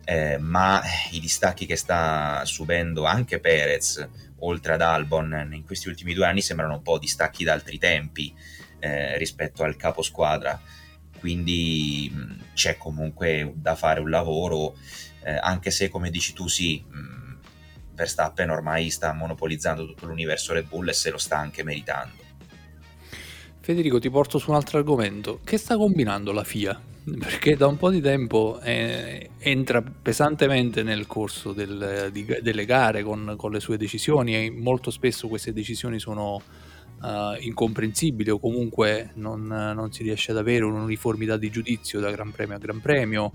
[0.06, 4.08] eh, ma i distacchi che sta subendo anche Perez,
[4.40, 8.34] oltre ad Albon, in questi ultimi due anni sembrano un po' distacchi da altri tempi
[8.80, 10.60] eh, rispetto al capo squadra.
[11.20, 14.76] Quindi mh, c'è comunque da fare un lavoro,
[15.24, 17.38] eh, anche se come dici tu sì, mh,
[17.94, 22.22] Verstappen ormai sta monopolizzando tutto l'universo Red Bull e se lo sta anche meritando.
[23.62, 25.40] Federico, ti porto su un altro argomento.
[25.42, 26.82] Che sta combinando la FIA?
[27.04, 33.04] Perché da un po' di tempo eh, entra pesantemente nel corso del, di, delle gare
[33.04, 36.42] con, con, le sue decisioni e molto spesso queste decisioni sono
[37.02, 42.32] uh, incomprensibili o comunque non, non, si riesce ad avere un'uniformità di giudizio da Gran
[42.32, 43.34] Premio a Gran Premio.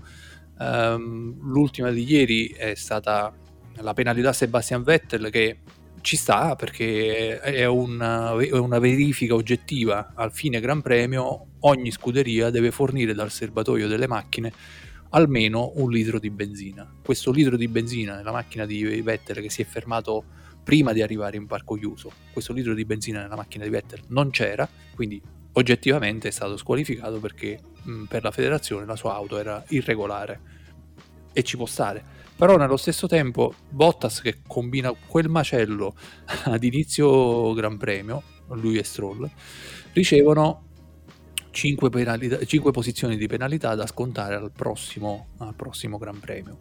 [0.57, 3.31] Um, l'ultima di ieri è stata
[3.75, 5.59] la penalità Sebastian Vettel che
[6.01, 10.13] ci sta perché è una, è una, verifica oggettiva.
[10.15, 14.51] Al fine Gran Premio ogni scuderia deve fornire dal serbatoio delle macchine
[15.11, 16.91] almeno un litro di benzina.
[17.03, 20.23] Questo litro di benzina nella macchina di Vettel che si è fermato
[20.63, 24.29] prima di arrivare in parco chiuso questo litro di benzina nella macchina di Vettel non
[24.29, 25.19] c'era quindi
[25.53, 30.57] oggettivamente è stato squalificato perché mh, per la federazione la sua auto era irregolare.
[31.31, 35.93] E ci può stare però nello stesso tempo Bottas che combina quel macello
[36.45, 39.29] ad inizio Gran Premio, lui e Stroll,
[39.91, 40.67] ricevono
[41.51, 46.59] 5, penalità, 5 posizioni di penalità da scontare al prossimo, al prossimo Gran Premio.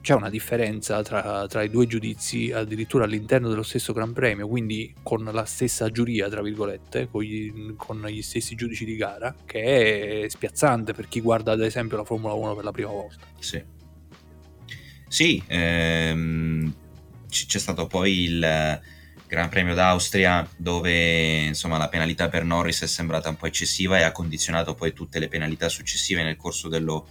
[0.00, 4.92] C'è una differenza tra, tra, i due giudizi addirittura all'interno dello stesso Gran Premio, quindi
[5.04, 10.24] con la stessa giuria, tra virgolette, con gli, con gli stessi giudici di gara, che
[10.24, 13.24] è spiazzante per chi guarda ad esempio la Formula 1 per la prima volta.
[13.38, 13.71] Sì.
[15.12, 16.72] Sì, ehm,
[17.28, 18.80] c'è stato poi il
[19.28, 24.04] Gran Premio d'Austria dove insomma, la penalità per Norris è sembrata un po' eccessiva e
[24.04, 27.08] ha condizionato poi tutte le penalità successive nel corso dello,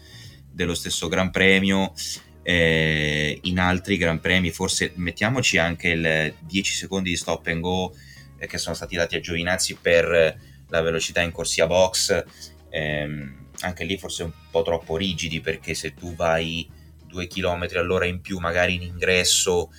[0.51, 1.93] dello stesso Gran Premio.
[2.41, 7.95] Eh, in altri Gran Premi forse mettiamoci anche il 10 secondi di stop and go
[8.39, 12.23] eh, che sono stati dati a Giovinazzi per la velocità in corsia box.
[12.67, 16.79] Eh, anche lì forse un po' troppo rigidi perché se tu vai
[17.12, 19.69] 2 km all'ora in più magari in ingresso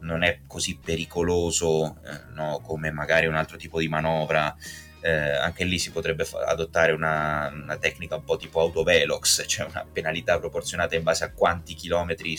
[0.00, 2.60] non è così pericoloso eh, no?
[2.62, 4.54] come magari un altro tipo di manovra
[5.00, 9.66] eh, anche lì si potrebbe fa- adottare una, una, tecnica un po' tipo autovelox cioè
[9.66, 12.38] una penalità proporzionata in base a quanti chilometri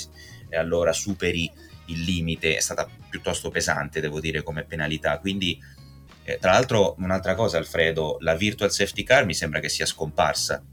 [0.51, 1.51] all'ora superi
[1.87, 5.61] il limite è stata piuttosto pesante devo dire come penalità quindi
[6.23, 10.63] eh, tra l'altro un'altra cosa Alfredo la virtual safety car mi sembra che sia scomparsa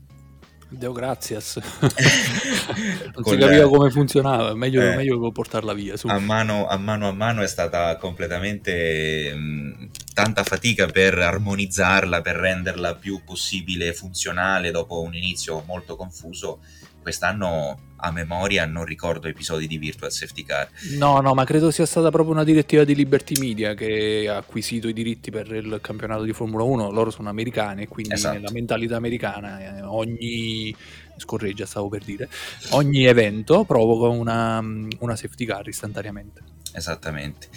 [0.73, 1.61] Deo grazias.
[1.85, 5.95] non si capiva come funzionava, meglio, eh, meglio portarla via.
[6.05, 12.37] A mano, a mano, a mano è stata completamente mh, tanta fatica per armonizzarla, per
[12.37, 16.61] renderla più possibile funzionale dopo un inizio molto confuso.
[17.03, 20.69] Quest'anno a memoria non ricordo episodi di Virtual Safety Car.
[20.99, 24.89] No, no, ma credo sia stata proprio una direttiva di Liberty Media che ha acquisito
[24.89, 26.91] i diritti per il campionato di Formula 1.
[26.91, 28.35] Loro sono americani e quindi esatto.
[28.35, 30.75] nella mentalità americana eh, ogni
[31.17, 32.29] scorreggia stavo per dire
[32.71, 36.43] ogni evento provoca una, una safety car istantaneamente.
[36.73, 37.49] Esattamente.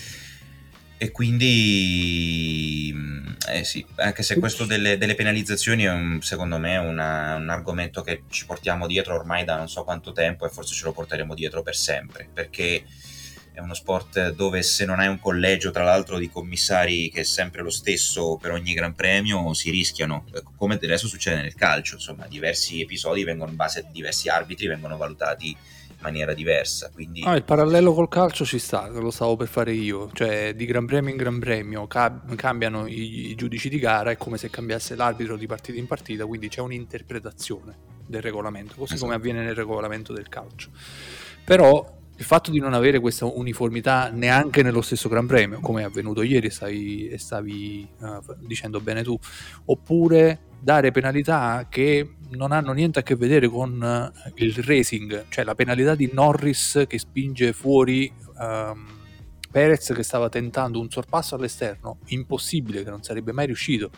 [0.98, 6.78] E quindi, mm, eh sì, anche se questo delle, delle penalizzazioni è un, secondo me
[6.78, 10.74] una, un argomento che ci portiamo dietro ormai da non so quanto tempo e forse
[10.74, 12.86] ce lo porteremo dietro per sempre, perché
[13.56, 17.24] è uno sport dove se non hai un collegio tra l'altro di commissari che è
[17.24, 20.26] sempre lo stesso per ogni gran premio si rischiano,
[20.58, 24.98] come adesso succede nel calcio, insomma diversi episodi vengono in base a diversi arbitri vengono
[24.98, 25.56] valutati
[26.06, 26.90] maniera diversa.
[26.94, 27.24] Quindi...
[27.24, 30.86] Ah, il parallelo col calcio ci sta, lo stavo per fare io, cioè di Gran
[30.86, 34.96] Premio in Gran Premio cab- cambiano i, i, giudici di gara, è come se cambiasse
[34.96, 39.06] l'arbitro di partita in partita, quindi c'è un'interpretazione del regolamento, così esatto.
[39.06, 40.70] come avviene nel regolamento del calcio.
[41.44, 45.86] Però il fatto di non avere questa uniformità neanche nello stesso Gran Premio, come è
[45.86, 49.18] avvenuto ieri e stavi, e stavi uh, dicendo bene tu,
[49.66, 55.44] oppure dare penalità che non hanno niente a che vedere con uh, il racing, cioè
[55.44, 59.04] la penalità di Norris che spinge fuori um,
[59.52, 63.92] Perez che stava tentando un sorpasso all'esterno, impossibile che non sarebbe mai riuscito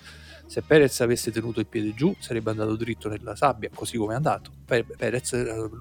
[0.47, 4.15] se Perez avesse tenuto il piede giù sarebbe andato dritto nella sabbia, così come è
[4.15, 4.51] andato.
[4.65, 5.33] Perez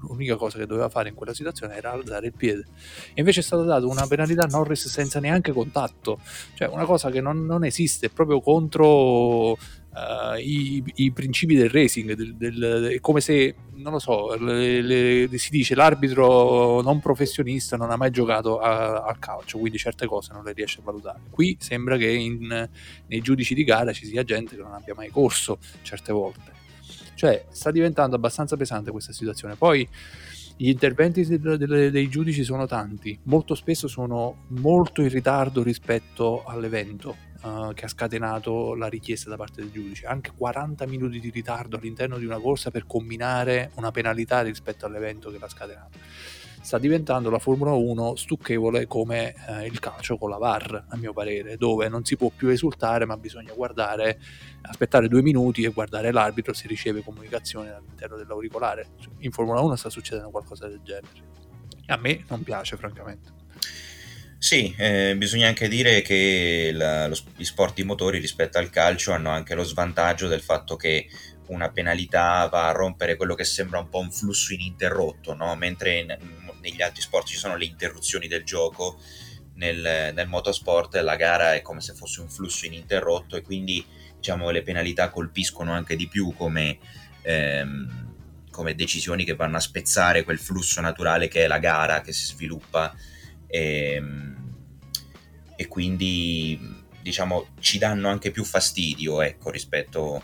[0.07, 2.65] l'unica cosa che doveva fare in quella situazione era alzare il piede.
[3.13, 6.19] E invece è stata data una penalità a Norris senza neanche contatto,
[6.53, 9.57] cioè una cosa che non, non esiste, proprio contro
[9.97, 14.81] uh, i, i, principi del racing, del, del, è come se, non lo so, le,
[14.81, 20.05] le, si dice l'arbitro non professionista non ha mai giocato a, a, calcio, quindi certe
[20.05, 21.21] cose non le riesce a valutare.
[21.29, 22.69] Qui sembra che in,
[23.07, 26.55] nei giudici di gara ci sia gente che non abbia mai corso certe volte.
[27.15, 29.55] Cioè, sta diventando abbastanza pesante questa situazione.
[29.55, 29.87] Poi
[30.55, 36.43] gli interventi de- de- dei giudici sono tanti, molto spesso sono molto in ritardo rispetto
[36.43, 41.29] all'evento uh, che ha scatenato la richiesta da parte del giudice, anche 40 minuti di
[41.29, 45.97] ritardo all'interno di una corsa per combinare una penalità rispetto all'evento che l'ha scatenato.
[46.61, 51.13] sta diventando la Formula 1 stucchevole come eh, il calcio con la VAR, a mio
[51.13, 54.19] parere, dove non si può più esultare, ma bisogna guardare,
[54.63, 58.89] aspettare due minuti e guardare l'arbitro se riceve comunicazione all'interno dell'auricolare.
[59.19, 61.35] In Formula 1 sta succedendo qualcosa del genere.
[61.87, 63.36] A me non piace, francamente.
[64.39, 69.11] Sì, eh, bisogna anche dire che la, lo, gli sport di motori rispetto al calcio
[69.11, 71.07] hanno anche lo svantaggio del fatto che
[71.47, 75.55] una penalità va a rompere quello che sembra un po' un flusso ininterrotto, no?
[75.55, 76.17] mentre in,
[76.61, 78.99] negli altri sport ci sono le interruzioni del gioco,
[79.55, 83.83] nel, nel, motorsport la gara è come se fosse un flusso ininterrotto e quindi
[84.17, 86.77] diciamo, le penalità colpiscono anche di più come,
[87.23, 88.13] ehm,
[88.51, 92.25] come decisioni che vanno a spezzare quel flusso naturale che è la gara che si
[92.25, 92.95] sviluppa
[93.47, 94.35] e, ehm,
[95.55, 100.23] e quindi diciamo ci danno anche più fastidio ecco, rispetto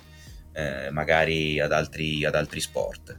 [0.53, 3.17] eh, magari ad altri, ad altri sport.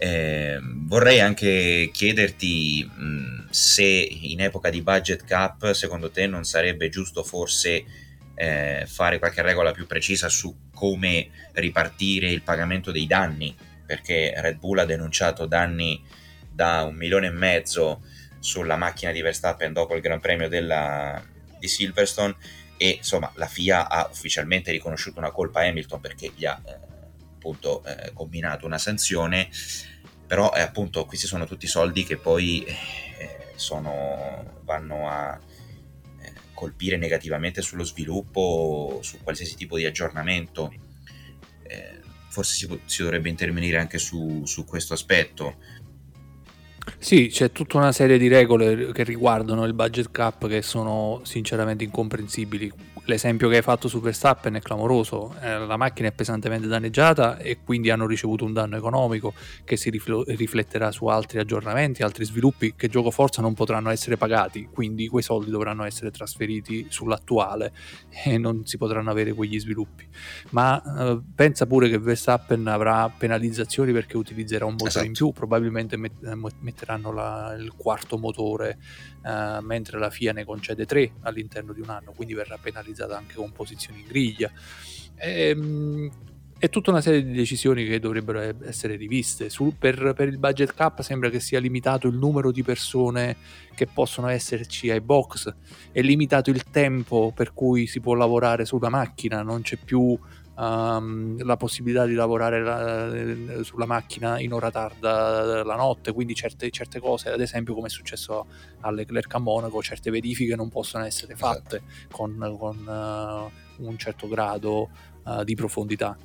[0.00, 6.88] Eh, vorrei anche chiederti mh, se in epoca di budget cap secondo te non sarebbe
[6.88, 7.84] giusto forse
[8.36, 13.52] eh, fare qualche regola più precisa su come ripartire il pagamento dei danni
[13.84, 16.00] perché Red Bull ha denunciato danni
[16.48, 18.02] da un milione e mezzo
[18.40, 21.22] sulla macchina di Verstappen dopo il Gran Premio della,
[21.58, 22.36] di Silverstone
[22.76, 26.78] e insomma la FIA ha ufficialmente riconosciuto una colpa a Hamilton perché gli ha eh,
[27.34, 29.48] appunto eh, combinato una sanzione.
[30.26, 35.40] Però eh, appunto questi sono tutti soldi che poi eh, sono, vanno a
[36.20, 40.72] eh, colpire negativamente sullo sviluppo su qualsiasi tipo di aggiornamento.
[41.62, 45.56] Eh, forse si, si, dovrebbe intervenire anche su, su questo aspetto
[46.98, 51.84] sì, c'è tutta una serie di regole che riguardano il budget cap che sono sinceramente
[51.84, 52.72] incomprensibili
[53.08, 57.58] l'esempio che hai fatto su Verstappen è clamoroso, eh, la macchina è pesantemente danneggiata e
[57.64, 59.32] quindi hanno ricevuto un danno economico
[59.64, 64.18] che si rifl- rifletterà su altri aggiornamenti, altri sviluppi che gioco forza non potranno essere
[64.18, 67.72] pagati, quindi quei soldi dovranno essere trasferiti sull'attuale
[68.24, 70.06] e non si potranno avere quegli sviluppi.
[70.50, 75.06] Ma eh, pensa pure che Verstappen avrà penalizzazioni perché utilizzerà un motore esatto.
[75.06, 78.76] in più, probabilmente met- metteranno la- il quarto motore
[79.24, 82.58] eh, mentre la FIA ne concede tre all'interno di un anno, quindi verrà
[82.98, 84.50] penalizzata anche con posizioni in griglia.
[85.14, 86.10] E, ehm,
[86.60, 89.48] è tutta una serie di decisioni che dovrebbero essere riviste.
[89.48, 93.36] Sul, per, per, il budget cap sembra che sia limitato il numero di persone
[93.76, 95.54] che possono esserci ai box,
[95.92, 100.18] è limitato il tempo per cui si può lavorare sulla macchina, non c'è più
[100.58, 106.34] um, la possibilità di lavorare la, eh, sulla macchina in ora tarda la notte, quindi
[106.34, 108.46] certe, certe, cose, ad esempio come è successo
[108.80, 111.54] a Leclerc a Monaco, certe verifiche non possono essere esatto.
[111.54, 112.16] fatte esatto.
[112.16, 114.90] con, con uh, un certo grado
[115.24, 116.16] uh, di profondità.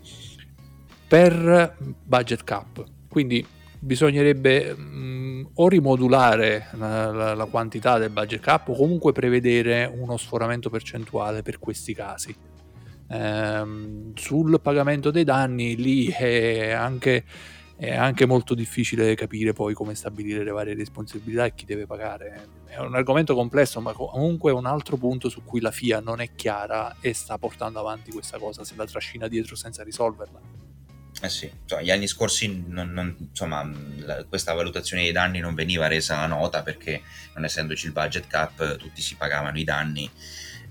[1.08, 3.46] Per budget cap, quindi
[3.78, 10.17] bisognerebbe mh, o rimodulare la, la, la, quantità del budget cap o comunque prevedere uno
[10.17, 12.36] sforamento percentuale per questi casi.
[13.10, 17.24] Ehm, sul pagamento dei danni lì è anche,
[17.76, 22.48] è anche molto difficile capire poi come stabilire le varie responsabilità e chi deve pagare.
[22.66, 26.22] È un argomento complesso, ma comunque è un altro punto su cui la FIA non
[26.22, 30.63] è chiara e sta portando avanti questa cosa, se la trascina dietro senza risolverla.
[31.22, 35.54] Eh sì, insomma, gli anni scorsi non, non, insomma, la, questa valutazione dei danni non
[35.54, 37.02] veniva resa nota perché
[37.36, 40.10] non essendoci il budget cap tutti si pagavano i danni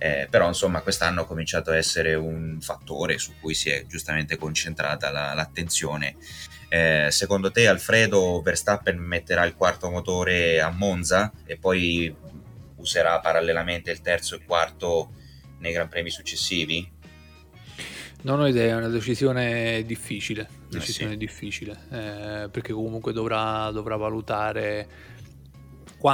[0.02, 4.36] eh, però insomma quest'anno ha cominciato a essere un fattore su cui si è giustamente
[4.36, 6.16] concentrata la, l'attenzione.
[6.68, 12.12] Eh, secondo te Alfredo Verstappen metterà il quarto motore a Monza e poi
[12.78, 15.12] userà parallelamente il terzo e il quarto
[15.58, 16.90] nei Gran Premi successivi?
[18.22, 21.18] Non ho idea, è una decisione difficile, decisione eh sì.
[21.18, 25.11] difficile eh, perché comunque dovrà, dovrà valutare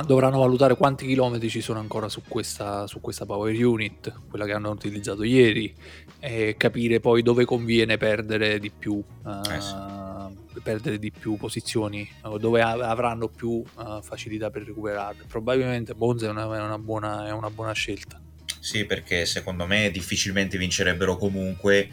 [0.04, 4.52] dovranno valutare quanti chilometri ci sono ancora su questa, su questa power unit, quella che
[4.52, 5.74] hanno utilizzato ieri,
[6.20, 10.60] e capire poi dove conviene perdere di più, uh, eh sì.
[10.62, 12.08] perdere di più posizioni,
[12.38, 15.24] dove avranno più uh, facilità per recuperarle.
[15.26, 18.20] Probabilmente Monza è una, è, una buona, è una buona scelta.
[18.60, 21.88] Sì, perché secondo me difficilmente vincerebbero comunque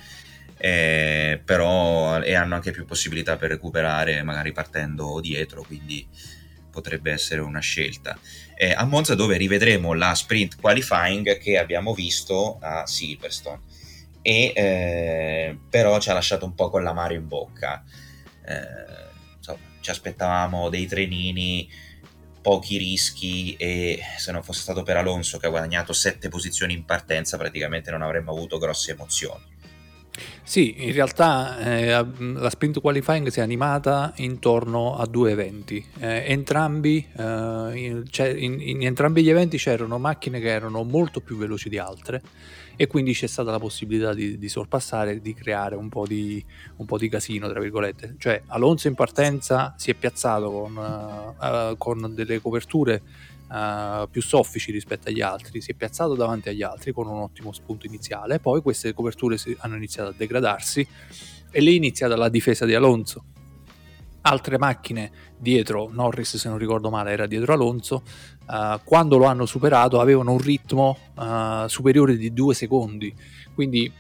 [0.57, 6.07] eh, però e hanno anche più possibilità per recuperare magari partendo dietro quindi
[6.75, 8.19] potrebbe essere una scelta.
[8.55, 13.61] Eh, a Monza dove rivedremo la sprint qualifying che abbiamo visto a Silverstone
[14.21, 17.83] e eh, però ci ha lasciato un po' con l'amaro in bocca.
[18.45, 21.69] Eh, insomma, ci aspettavamo dei trenini,
[22.41, 26.85] pochi rischi e se non fosse stato per Alonso che ha guadagnato sette posizioni in
[26.85, 29.54] partenza praticamente non avremmo avuto grosse emozioni.
[30.43, 35.83] Sì, in realtà eh, la sprint qualifying si è animata intorno a due eventi.
[35.99, 38.03] Eh, entrambi, eh, in,
[38.37, 42.21] in, in, entrambi gli eventi c'erano macchine che erano molto più veloci di altre
[42.77, 46.43] e quindi c'è stata la possibilità di, di sorpassare di creare un po' di,
[46.77, 48.15] un po' di, casino, tra virgolette.
[48.17, 53.01] Cioè Alonso in partenza si è piazzato con, uh, con delle coperture
[53.49, 57.51] uh, più soffici rispetto agli altri, si è piazzato davanti agli altri con un ottimo
[57.51, 60.87] spunto iniziale, poi queste coperture si, hanno iniziato a degradarsi
[61.51, 63.23] e lì è iniziata la difesa di Alonso.
[64.21, 68.03] Altre macchine dietro, Norris se non ricordo male era dietro Alonso,
[68.47, 73.13] uh, quando lo hanno superato avevano un ritmo uh, superiore di due secondi,
[73.53, 73.91] quindi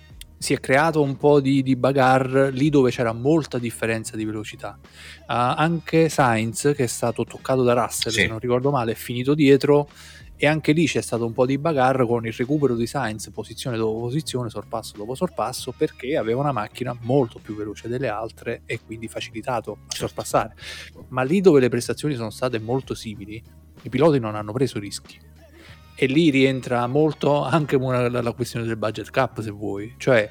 [0.45, 4.77] si è creato un po' di, di bagarre lì dove c'era molta differenza di velocità.
[5.21, 8.19] Uh, anche Sainz, che è stato toccato da Russell, sì.
[8.19, 9.89] se non ricordo male, è finito dietro
[10.35, 13.75] e anche lì c'è stato un po' di bagarre con il recupero di Sainz posizione
[13.75, 18.81] dopo posizione, sorpasso dopo sorpasso, perché aveva una macchina molto più veloce delle altre e
[18.85, 19.95] quindi facilitato a certo.
[19.95, 20.55] sorpassare.
[21.07, 23.41] Ma lì dove le prestazioni sono state molto simili,
[23.81, 25.33] i piloti non hanno preso rischi
[25.95, 29.95] e lì rientra molto anche una, la, la, questione del budget cap se vuoi.
[29.97, 30.29] Cioè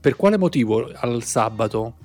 [0.00, 1.96] per quale motivo al sabato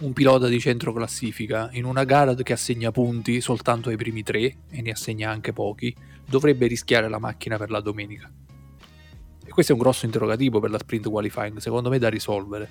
[0.00, 4.56] un pilota di centro classifica in una gara che assegna punti soltanto ai primi tre
[4.70, 5.94] e ne assegna anche pochi
[6.26, 8.30] dovrebbe rischiare la macchina per la domenica
[9.54, 12.68] questo è un grosso interrogativo per la sprint qualifying secondo me da risolvere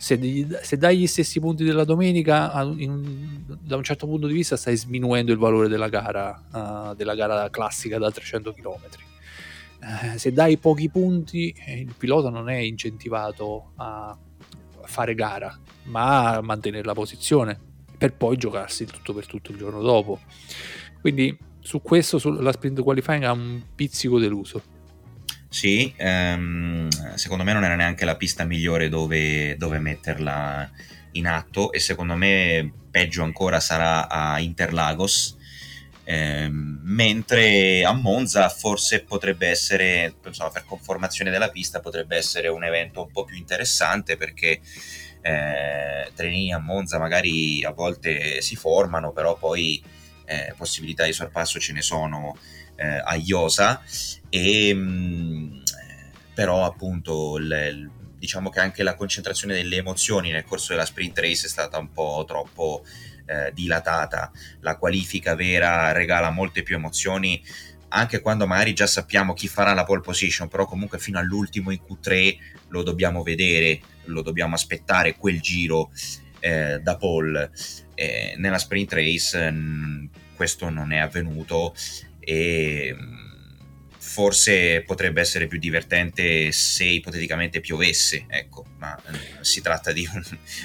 [0.00, 0.18] se,
[0.62, 4.74] se dai gli stessi punti della domenica, in, da un certo punto di vista stai
[4.74, 8.78] sminuendo il valore della gara, uh, della gara classica da 300 km.
[9.82, 14.16] Uh, se dai pochi punti, eh, il pilota non è incentivato a
[14.84, 15.54] fare gara,
[15.84, 17.60] ma a mantenere la posizione
[17.98, 20.18] per poi giocarsi tutto per tutto il giorno dopo.
[21.02, 24.79] Quindi su questo la sprint qualifying ha un pizzico deluso.
[25.52, 30.70] Sì, ehm, secondo me non era neanche la pista migliore dove, dove metterla
[31.12, 35.36] in atto e secondo me peggio ancora sarà a Interlagos,
[36.04, 42.62] ehm, mentre a Monza forse potrebbe essere, insomma, per conformazione della pista, potrebbe essere un
[42.62, 44.60] evento un po' più interessante perché
[45.20, 49.82] eh, trenini a Monza magari a volte si formano, però poi
[50.26, 52.38] eh, possibilità di sorpasso ce ne sono
[52.76, 53.82] eh, a Iosa
[54.30, 55.58] e mm,
[56.34, 61.46] però appunto il, diciamo che anche la concentrazione delle emozioni nel corso della sprint race
[61.46, 62.84] è stata un po' troppo
[63.26, 67.42] eh, dilatata la qualifica vera regala molte più emozioni
[67.90, 71.80] anche quando magari già sappiamo chi farà la pole position, però comunque fino all'ultimo in
[71.86, 72.36] Q3
[72.68, 75.90] lo dobbiamo vedere, lo dobbiamo aspettare quel giro
[76.40, 77.50] eh, da pole.
[77.94, 80.06] Eh, nella sprint race mh, mm,
[80.36, 81.74] questo non è avvenuto
[82.20, 82.94] e
[84.00, 90.22] forse potrebbe essere più divertente se ipoteticamente piovesse, ecco, ma eh, si tratta di un,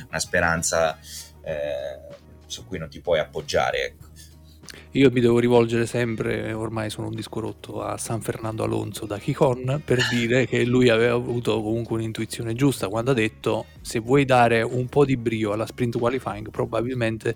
[0.08, 0.98] una speranza
[1.44, 2.16] eh,
[2.48, 4.14] su cui non ti puoi appoggiare, ecco.
[4.92, 9.18] Io mi devo rivolgere sempre, ormai sono un disco rotto, a San Fernando Alonso da
[9.18, 14.24] Kikon per dire che lui aveva avuto comunque un'intuizione giusta quando ha detto se vuoi
[14.24, 17.36] dare un po' di brio alla sprint qualifying probabilmente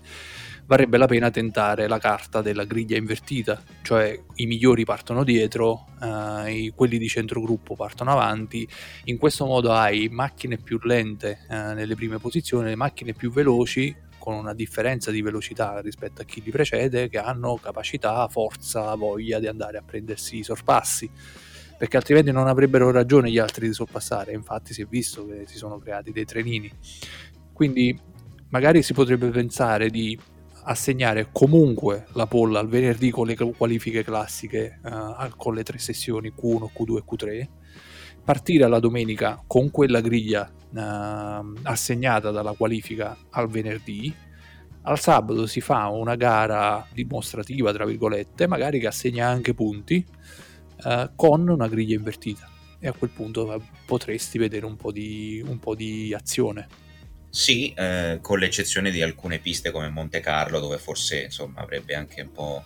[0.70, 6.72] varrebbe la pena tentare la carta della griglia invertita, cioè i migliori partono dietro, eh,
[6.76, 8.68] quelli di centrogruppo partono avanti,
[9.06, 13.92] in questo modo hai macchine più lente eh, nelle prime posizioni, le macchine più veloci
[14.16, 19.40] con una differenza di velocità rispetto a chi li precede che hanno capacità, forza, voglia
[19.40, 21.10] di andare a prendersi i sorpassi
[21.76, 24.34] perché altrimenti non avrebbero ragione gli altri di sorpassare.
[24.34, 26.70] Infatti si è visto che si sono creati dei trenini.
[27.54, 27.98] Quindi
[28.50, 30.18] magari si potrebbe pensare di
[30.70, 36.32] assegnare comunque la polla al venerdì con le qualifiche classiche uh, con le tre sessioni
[36.36, 37.48] Q1, Q2 e Q3
[38.22, 40.78] partire la domenica con quella griglia uh,
[41.62, 44.14] assegnata dalla qualifica al venerdì.
[44.82, 50.06] Al sabato si fa una gara dimostrativa tra virgolette magari che assegna anche punti
[50.84, 52.48] uh, con una griglia invertita.
[52.78, 56.68] E a quel punto potresti vedere un po' di, un po di azione
[57.30, 62.22] sì, eh, con l'eccezione di alcune piste come Monte Carlo, dove forse insomma, avrebbe anche
[62.22, 62.64] un po'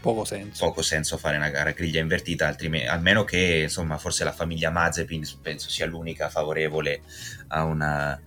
[0.00, 0.64] poco senso.
[0.64, 5.24] poco senso fare una gara griglia invertita, altrimenti, almeno che insomma, forse la famiglia Mazepin
[5.42, 7.02] penso sia l'unica favorevole
[7.48, 8.20] a una,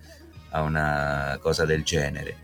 [0.50, 2.38] a una cosa del genere.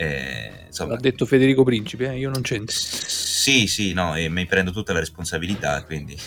[0.00, 2.16] Eh, insomma, L'ha detto Federico Principe, eh?
[2.16, 2.74] io non c'entro.
[2.74, 6.18] Sì, sì, no, e mi prendo tutta la responsabilità, quindi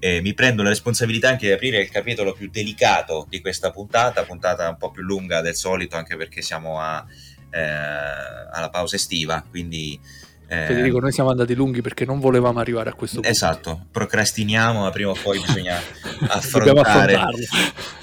[0.00, 4.24] eh, mi prendo la responsabilità anche di aprire il capitolo più delicato di questa puntata,
[4.24, 7.04] puntata un po' più lunga del solito, anche perché siamo a,
[7.50, 10.00] eh, alla pausa estiva, quindi
[10.52, 13.30] Eh, Federico, noi siamo andati lunghi perché non volevamo arrivare a questo punto.
[13.30, 15.78] Esatto, procrastiniamo, ma prima o poi bisogna
[16.26, 17.20] affrontare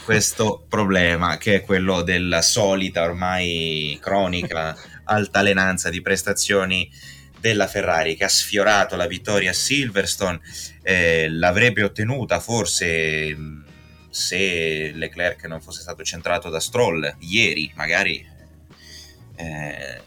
[0.06, 4.74] questo problema che è quello della solita ormai cronica
[5.08, 6.90] altalenanza di prestazioni
[7.40, 10.40] della Ferrari che ha sfiorato la vittoria a Silverstone,
[10.82, 13.36] eh, l'avrebbe ottenuta forse
[14.10, 18.26] se Leclerc non fosse stato centrato da Stroll ieri, magari
[19.36, 20.02] eh,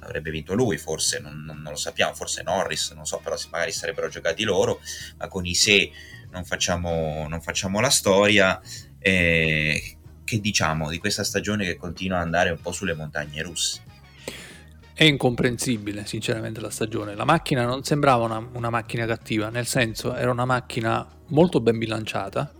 [0.00, 3.72] avrebbe vinto lui, forse non, non, non, lo sappiamo, forse Norris, non so, però magari
[3.72, 4.80] sarebbero giocati loro,
[5.18, 5.90] ma con i se
[6.30, 8.60] non facciamo, non facciamo la storia.
[8.98, 13.91] Eh, che diciamo di questa stagione che continua ad andare un po' sulle montagne russe?
[15.02, 17.16] È incomprensibile, sinceramente, la stagione.
[17.16, 21.76] La macchina non sembrava una, una macchina cattiva, nel senso era una macchina molto ben
[21.76, 22.52] bilanciata,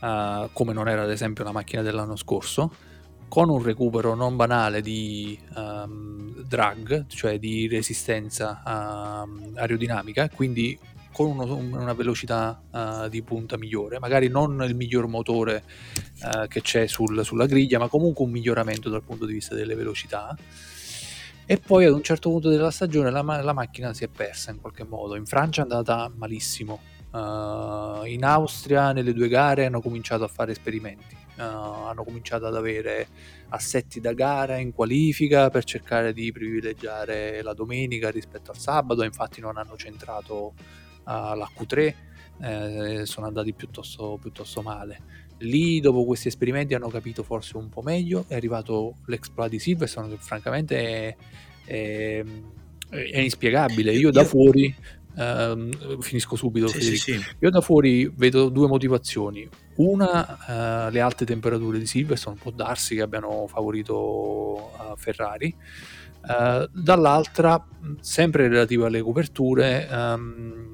[0.00, 2.72] uh, come non era ad esempio la macchina dell'anno scorso,
[3.26, 10.78] con un recupero non banale di um, drag, cioè di resistenza um, aerodinamica, quindi
[11.10, 15.64] con uno, una velocità uh, di punta migliore, magari non il miglior motore
[16.22, 19.74] uh, che c'è sul, sulla griglia, ma comunque un miglioramento dal punto di vista delle
[19.74, 20.36] velocità.
[21.50, 24.60] E poi ad un certo punto della stagione la, la macchina si è persa in
[24.60, 25.16] qualche modo.
[25.16, 26.78] In Francia è andata malissimo,
[27.10, 32.54] uh, in Austria nelle due gare hanno cominciato a fare esperimenti uh, hanno cominciato ad
[32.54, 33.08] avere
[33.48, 39.40] assetti da gara in qualifica per cercare di privilegiare la domenica rispetto al sabato, infatti
[39.40, 40.54] non hanno centrato uh,
[41.04, 41.94] la Q3,
[42.42, 45.28] eh, sono andati piuttosto, piuttosto male.
[45.40, 50.08] Lì dopo questi esperimenti hanno capito forse un po' meglio, è arrivato l'exploit di Silverstone
[50.08, 51.16] che francamente è,
[51.64, 52.24] è,
[52.88, 53.92] è inspiegabile.
[53.92, 54.74] Io da fuori
[55.12, 56.68] Uh, finisco subito.
[56.68, 57.20] Sì, sì, sì.
[57.40, 59.46] Io da fuori vedo due motivazioni.
[59.74, 65.54] Una, uh, le alte temperature di Silverstone, può darsi che abbiano favorito uh, Ferrari.
[66.22, 67.66] Eh, dall'altra,
[68.00, 70.69] sempre relativa alle coperture, um,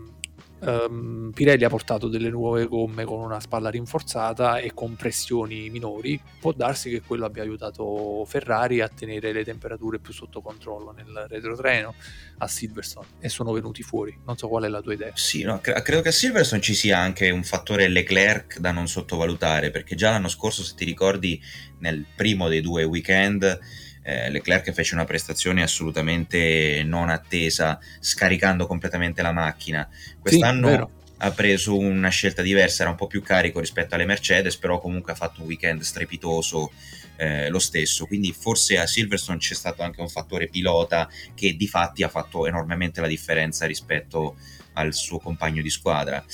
[0.60, 6.20] um, Pirelli ha portato delle nuove gomme con una spalla rinforzata e con pressioni minori.
[6.40, 11.26] Può darsi che quello abbia aiutato Ferrari a tenere le temperature più sotto controllo nel
[11.28, 11.94] retrotreno
[12.38, 14.18] a Silverstone e sono venuti fuori.
[14.24, 15.12] Non so qual è la tua idea.
[15.14, 18.88] Sì, no, cre- credo che a Silverstone ci sia anche un fattore Leclerc da non
[18.88, 21.40] sottovalutare perché già l'anno scorso, se ti ricordi,
[21.78, 23.58] nel primo dei due weekend
[24.06, 29.88] eh, Leclerc fece una prestazione assolutamente non attesa, scaricando completamente la macchina.
[30.20, 34.56] Quest'anno sì, ha preso una scelta diversa, era un po' più carico rispetto alle Mercedes,
[34.58, 36.70] però comunque ha fatto un weekend strepitoso
[37.16, 38.06] eh, lo stesso.
[38.06, 42.46] Quindi forse a Silverstone c'è stato anche un fattore pilota che di fatti ha fatto
[42.46, 44.36] enormemente la differenza rispetto
[44.74, 46.24] al suo compagno di squadra.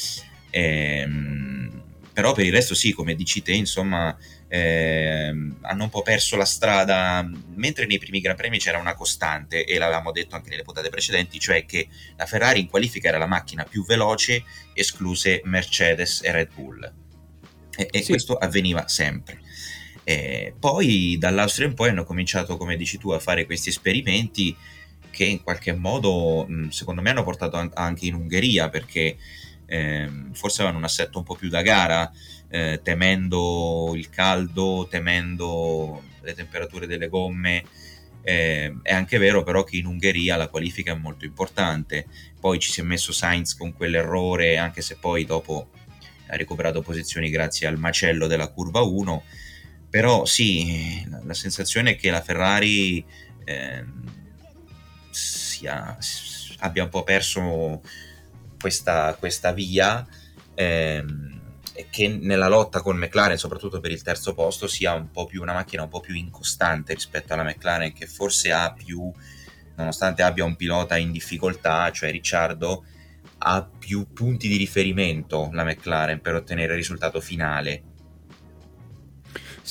[0.50, 4.14] Ehm, però per il resto sì, come dici te, insomma,
[4.54, 5.32] eh,
[5.62, 9.78] hanno un po' perso la strada, mentre nei primi Gran Premi c'era una costante, e
[9.78, 11.88] l'avevamo detto anche nelle puntate precedenti, cioè che
[12.18, 14.44] la Ferrari in qualifica era la macchina più veloce,
[14.74, 16.92] escluse Mercedes e Red Bull.
[17.74, 18.10] E, e sì.
[18.10, 19.40] questo avveniva sempre.
[20.04, 24.54] Eh, poi dall'Austria in poi hanno cominciato, come dici tu, a fare questi esperimenti
[25.10, 29.16] che in qualche modo, secondo me, hanno portato anche in Ungheria, perché
[29.72, 32.12] eh, forse avevano un assetto un po' più da gara,
[32.50, 37.64] eh, temendo il caldo, temendo le temperature delle gomme.
[38.20, 42.06] Eh, è anche vero però che in Ungheria la qualifica è molto importante,
[42.38, 45.70] poi ci si è messo Sainz con quell'errore, anche se poi dopo
[46.26, 49.24] ha recuperato posizioni grazie al macello della curva 1,
[49.88, 53.02] però sì, la sensazione è che la Ferrari
[53.44, 53.84] eh,
[55.10, 55.96] sia,
[56.58, 57.80] abbia un po' perso
[58.62, 60.06] questa, questa via.
[60.54, 61.40] Ehm,
[61.90, 65.54] che nella lotta con McLaren, soprattutto per il terzo posto, sia un po' più una
[65.54, 69.10] macchina un po' più incostante rispetto alla McLaren, che forse ha più,
[69.76, 72.84] nonostante abbia un pilota in difficoltà, cioè Ricciardo,
[73.38, 77.82] ha più punti di riferimento la McLaren per ottenere il risultato finale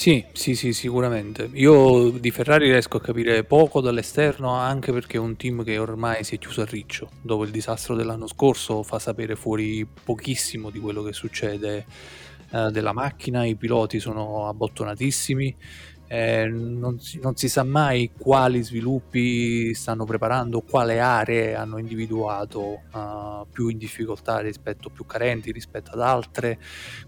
[0.02, 1.48] sì, sì, sì, sicuramente.
[1.54, 6.24] Io di Ferrari riesco a capire poco dall'esterno anche perché è un team che ormai
[6.24, 7.12] si è chiuso a riccio.
[7.22, 11.86] Dopo il disastro dell'anno scorso fa sapere fuori pochissimo di quello che succede
[12.52, 15.56] eh, della macchina, i piloti sono abbottonatissimi
[16.14, 22.82] eh, non, si, non, si, sa mai quali sviluppi stanno preparando, quale aree hanno individuato
[22.92, 26.60] uh, più in difficoltà rispetto, più carenti rispetto ad altre,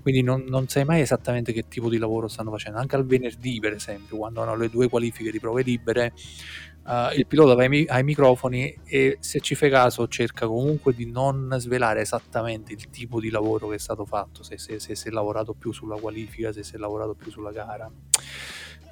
[0.01, 2.79] quindi non, non, sai mai esattamente che tipo di lavoro stanno facendo.
[2.79, 6.13] Anche al venerdì, per esempio, quando hanno le due qualifiche di prove libere,
[6.85, 11.53] uh, il pilota va ai, microfoni e se ci fai caso cerca comunque di non
[11.57, 15.73] svelare esattamente il tipo di lavoro che è stato fatto, se si è lavorato più
[15.73, 17.91] sulla qualifica, se si è lavorato più sulla gara.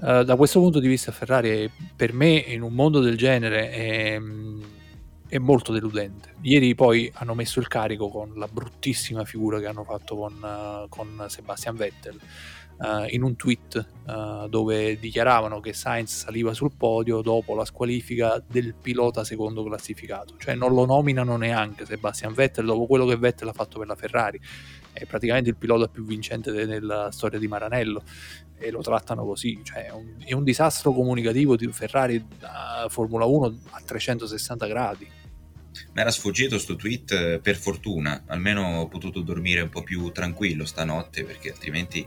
[0.01, 4.19] Uh, da questo punto di vista Ferrari per me in un mondo del genere è,
[5.27, 6.33] è molto deludente.
[6.41, 10.89] Ieri poi hanno messo il carico con la bruttissima figura che hanno fatto con, uh,
[10.89, 12.19] con Sebastian Vettel
[12.81, 18.43] uh, in un tweet uh, dove dichiaravano che Sainz saliva sul podio dopo la squalifica
[18.45, 23.49] del pilota secondo classificato, cioè non lo nominano neanche Sebastian Vettel dopo quello che Vettel
[23.49, 24.39] ha fatto per la Ferrari,
[24.93, 28.03] è praticamente il pilota più vincente de- nella storia di Maranello
[28.57, 33.25] e lo trattano così, cioè è un, è un disastro comunicativo di Ferrari da Formula
[33.25, 35.09] 1 a 360 gradi.
[35.93, 40.11] Mi era sfuggito sto tweet eh, per fortuna, almeno ho potuto dormire un po' più
[40.11, 42.05] tranquillo stanotte perché altrimenti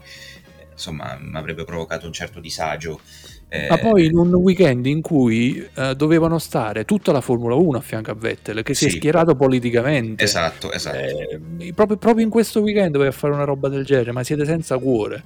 [0.75, 2.99] insomma mi avrebbe provocato un certo disagio.
[3.47, 3.67] Eh...
[3.69, 7.81] Ma poi in un weekend in cui eh, dovevano stare tutta la Formula 1 a
[7.81, 8.95] fianco a Vettel, che si sì.
[8.95, 10.23] è schierato politicamente.
[10.23, 10.97] Esatto, esatto.
[10.97, 14.77] Eh, proprio, proprio, in questo weekend doveva fare una roba del genere, ma siete senza
[14.77, 15.23] cuore.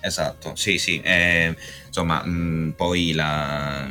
[0.00, 1.00] Esatto, sì, sì.
[1.02, 3.88] Eh, insomma, mh, mm, poi la,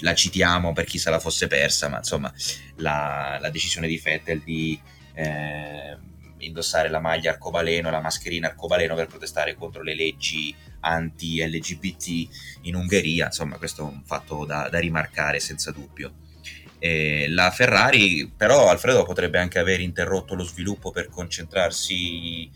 [0.00, 2.32] la, citiamo per chi se la fosse persa, ma insomma,
[2.76, 4.80] la, la decisione di Vettel di
[5.12, 5.96] eh,
[6.40, 12.28] indossare la maglia arcobaleno la mascherina arcobaleno per protestare contro le leggi anti-LGBT
[12.62, 16.14] in Ungheria, insomma questo è un fatto da, da rimarcare senza dubbio.
[16.78, 22.50] E la Ferrari però Alfredo potrebbe anche aver interrotto lo sviluppo per concentrarsi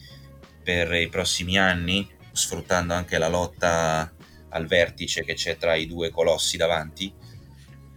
[0.63, 4.11] per i prossimi anni, sfruttando anche la lotta
[4.49, 7.13] al vertice che c'è tra i due colossi davanti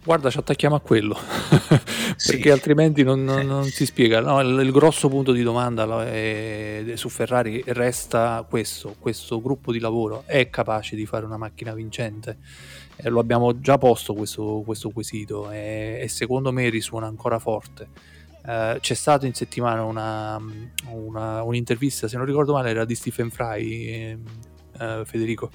[0.07, 1.17] Guarda, ci attacchiamo a quello,
[1.67, 2.49] perché sì.
[2.49, 4.21] altrimenti non, non, non, si spiega.
[4.21, 9.79] No, il, il, grosso punto di domanda è, su Ferrari resta questo, questo gruppo di
[9.79, 12.37] lavoro è capace di fare una macchina vincente?
[12.95, 17.89] Eh, lo abbiamo già posto questo, questo quesito e, e, secondo me risuona ancora forte.
[18.45, 20.41] Eh, c'è stata in settimana una,
[20.89, 24.17] una, un'intervista, se non ricordo male, era di Stephen Fry, eh,
[24.79, 25.51] eh Federico,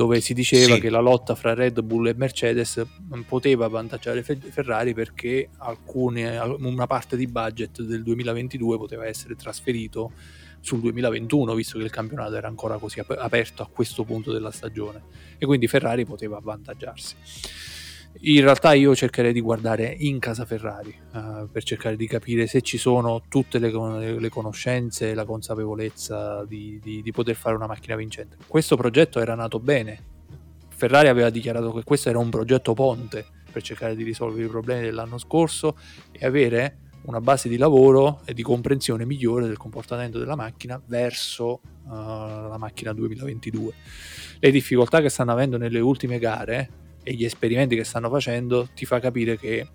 [0.00, 0.80] dove si diceva sì.
[0.80, 2.82] che la lotta fra Red Bull e Mercedes
[3.26, 10.12] poteva avvantaggiare Ferrari perché alcune, una parte di budget del 2022 poteva essere trasferito
[10.60, 15.02] sul 2021 visto che il campionato era ancora così aperto a questo punto della stagione
[15.36, 17.16] e quindi Ferrari poteva avvantaggiarsi
[18.22, 22.60] in realtà io cercherei di guardare in casa Ferrari uh, per cercare di capire se
[22.60, 27.66] ci sono tutte le, le conoscenze e la consapevolezza di, di, di, poter fare una
[27.66, 28.36] macchina vincente.
[28.46, 30.08] Questo progetto era nato bene.
[30.68, 34.82] Ferrari aveva dichiarato che questo era un progetto ponte per cercare di risolvere i problemi
[34.82, 35.76] dell'anno scorso
[36.10, 41.60] e avere una base di lavoro e di comprensione migliore del comportamento della macchina verso
[41.84, 43.72] uh, la macchina 2022.
[44.38, 48.84] Le difficoltà che stanno avendo nelle ultime gare e gli esperimenti che stanno facendo ti
[48.84, 49.66] fa capire che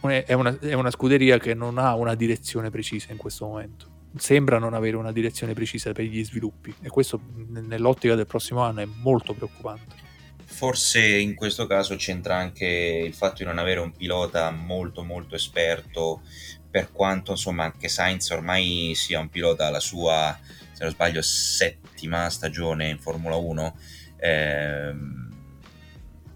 [0.00, 4.58] è una, è una scuderia che non ha una direzione precisa in questo momento sembra
[4.58, 8.84] non avere una direzione precisa per gli sviluppi e questo nell'ottica del prossimo anno è
[8.86, 10.04] molto preoccupante.
[10.44, 12.66] Forse in questo caso c'entra anche
[13.04, 16.22] il fatto di non avere un pilota molto molto esperto
[16.70, 20.38] per quanto insomma anche Sainz ormai sia un pilota alla sua
[20.72, 23.78] se non sbaglio settima stagione in Formula 1
[24.18, 25.25] ehm,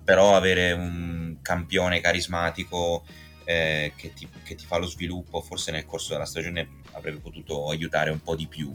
[0.05, 3.05] però avere un campione carismatico
[3.45, 7.69] eh, che, ti, che, ti, fa lo sviluppo forse nel corso della stagione avrebbe potuto
[7.69, 8.75] aiutare un po' di più.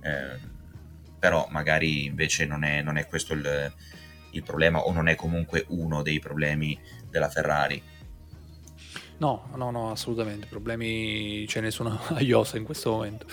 [0.00, 0.52] Eh,
[1.18, 3.72] però magari invece non è, non è questo il,
[4.30, 7.82] il, problema o non è comunque uno dei problemi della Ferrari.
[9.18, 10.46] No no no assolutamente.
[10.46, 13.26] Problemi ce ne sono a iosa in questo momento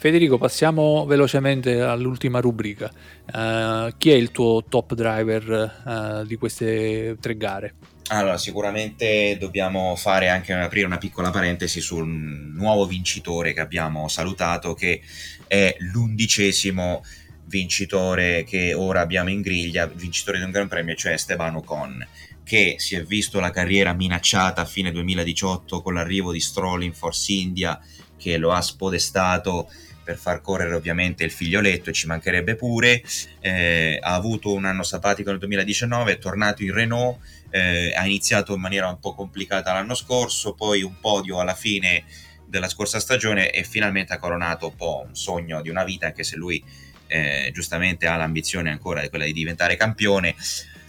[0.00, 2.88] Federico, passiamo velocemente all'ultima rubrica.
[3.32, 7.74] Uh, chi è il tuo top driver uh, di queste tre gare?
[8.10, 14.72] Allora, sicuramente dobbiamo fare anche aprire una piccola parentesi sul nuovo vincitore che abbiamo salutato,
[14.72, 15.00] che
[15.48, 17.04] è l'undicesimo
[17.46, 22.06] vincitore che ora abbiamo in griglia, vincitore di un Gran Premio, cioè Esteban Ocon,
[22.44, 26.94] che si è visto la carriera minacciata a fine 2018 con l'arrivo di Stroll in
[26.94, 27.80] Force India,
[28.16, 29.68] che lo ha spodestato
[30.08, 33.02] per far correre ovviamente il figlioletto ci mancherebbe pure,
[33.40, 37.18] eh, ha avuto un anno sabbatico nel 2019, è tornato in Renault,
[37.50, 42.04] eh, ha iniziato in maniera un po' complicata l'anno scorso, poi un podio alla fine
[42.46, 46.24] della scorsa stagione e finalmente ha coronato un po' un sogno di una vita, anche
[46.24, 46.64] se lui
[47.06, 50.34] eh, giustamente ha l'ambizione ancora di quella di diventare campione.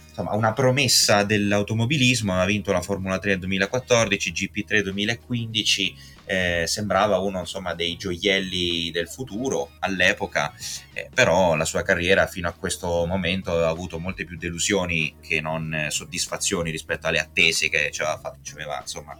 [0.08, 5.94] Insomma, una promessa dell'automobilismo, ha vinto la Formula 3 nel 2014, GP3 2015,
[6.30, 10.54] eh, sembrava uno insomma, dei gioielli del futuro all'epoca,
[10.92, 15.40] eh, però la sua carriera fino a questo momento aveva avuto molte più delusioni che
[15.40, 19.18] non eh, soddisfazioni rispetto alle attese che aveva, aveva, insomma,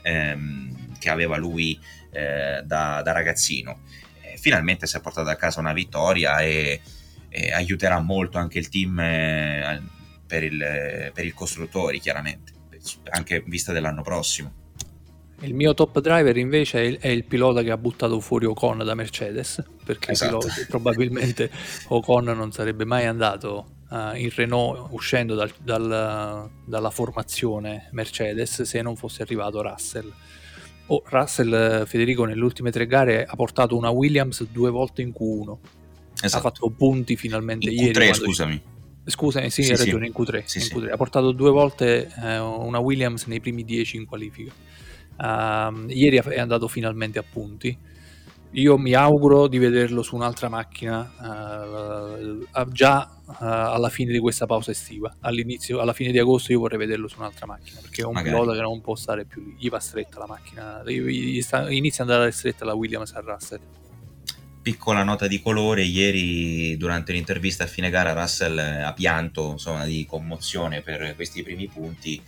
[0.00, 1.78] ehm, che aveva lui
[2.12, 3.82] eh, da, da, ragazzino.
[4.38, 6.80] finalmente si è portato a casa una vittoria e,
[7.28, 9.82] e aiuterà molto anche il team eh,
[10.26, 12.52] per, il, per il costruttori, chiaramente,
[13.10, 14.67] anche vista dell'anno prossimo.
[15.40, 18.78] Il mio top driver invece è il, è il, pilota che ha buttato fuori Ocon
[18.78, 20.38] da Mercedes, perché esatto.
[20.38, 21.50] pilota, probabilmente
[21.88, 28.82] Ocon non sarebbe mai andato uh, in Renault uscendo dal, dal, dalla formazione Mercedes se
[28.82, 30.12] non fosse arrivato Russell.
[30.86, 35.56] Oh, Russell Federico nelle ultime tre gare ha portato una Williams due volte in Q1.
[36.20, 36.36] Esatto.
[36.36, 38.08] Ha fatto punti finalmente in ieri.
[38.08, 38.62] Q3, scusami.
[39.04, 40.90] Scusami, sì, sì, hai ragione, in Q3, sì, in Q3.
[40.90, 44.52] Ha portato due volte eh, una Williams nei primi dieci in qualifica.
[45.18, 47.76] Uh, ieri è andato finalmente a punti.
[48.52, 54.46] Io mi auguro di vederlo su un'altra macchina uh, già uh, alla fine di questa
[54.46, 55.16] pausa estiva.
[55.20, 58.34] All'inizio, alla fine di agosto io vorrei vederlo su un'altra macchina perché è un Magari.
[58.34, 59.56] pilota che non può stare più lì.
[59.58, 60.82] Gli va stretta la macchina,
[61.42, 63.60] sta, inizia ad andare stretta la Williams a Russell.
[64.62, 70.06] Piccola nota di colore, ieri durante l'intervista a fine gara Russell ha pianto insomma, di
[70.06, 72.22] commozione per questi primi punti.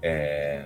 [0.00, 0.64] Eh,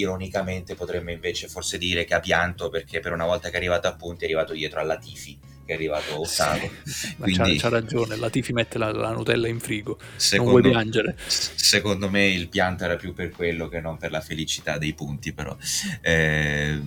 [0.00, 3.88] ironicamente potremmo invece forse dire che ha pianto perché per una volta che è arrivato
[3.88, 7.68] a punti è arrivato dietro alla Tifi che è arrivato ottavo sì, Quindi, c'ha, c'ha,
[7.68, 11.16] ragione la Tifi mette la, la, Nutella in frigo secondo, non vuoi piangere.
[11.26, 15.32] secondo me il pianto era più per quello che non per la felicità dei punti
[15.32, 15.56] però
[16.00, 16.80] eh,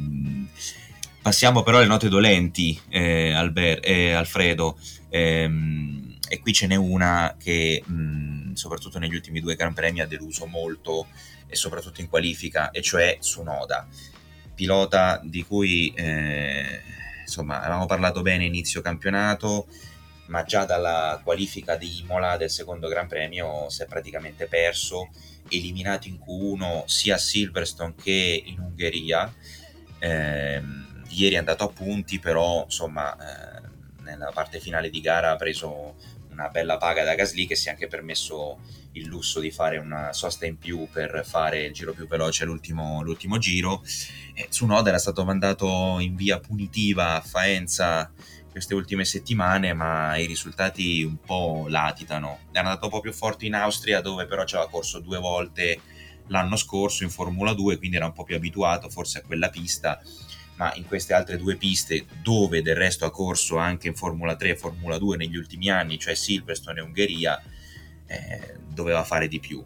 [1.22, 4.78] passiamo però alle note dolenti eh, Albert, eh, Alfredo.
[5.10, 10.08] Ehm, e qui ce n'è una che mh, soprattutto negli ultimi due Gran Premi ha
[10.08, 11.08] deluso molto
[11.52, 13.86] e soprattutto in qualifica, e cioè Sunoda,
[14.56, 16.82] pilota di cui eh,
[17.22, 19.68] insomma avevamo parlato bene inizio campionato,
[20.28, 25.10] ma già dalla qualifica di Imola del secondo Gran Premio si è praticamente perso,
[25.50, 29.32] eliminato in Q1 sia a Silverstone che in Ungheria.
[30.00, 30.62] Eh,
[31.10, 33.62] ieri è andato a punti, però insomma eh,
[34.04, 35.96] nella parte finale di gara ha preso
[36.32, 38.60] una bella paga da Gasly che si è anche permesso
[38.94, 43.02] il lusso di fare una sosta in più per fare il giro più veloce l'ultimo,
[43.02, 43.84] l'ultimo giro.
[44.34, 48.12] E Tsunoda era stato mandato in via punitiva a Faenza
[48.52, 52.40] queste ultime settimane, ma i risultati un po' latitano.
[52.52, 55.80] Era andato un po' più forte in Austria, dove però ci aveva corso due volte
[56.28, 60.02] l'anno scorso in Formula 2, quindi era un po' più abituato forse a quella pista
[60.62, 64.50] ma in queste altre due piste, dove del resto ha corso anche in Formula 3
[64.50, 67.42] e Formula 2 negli ultimi anni, cioè Silverstone e Ungheria,
[68.06, 69.64] eh, doveva fare di più.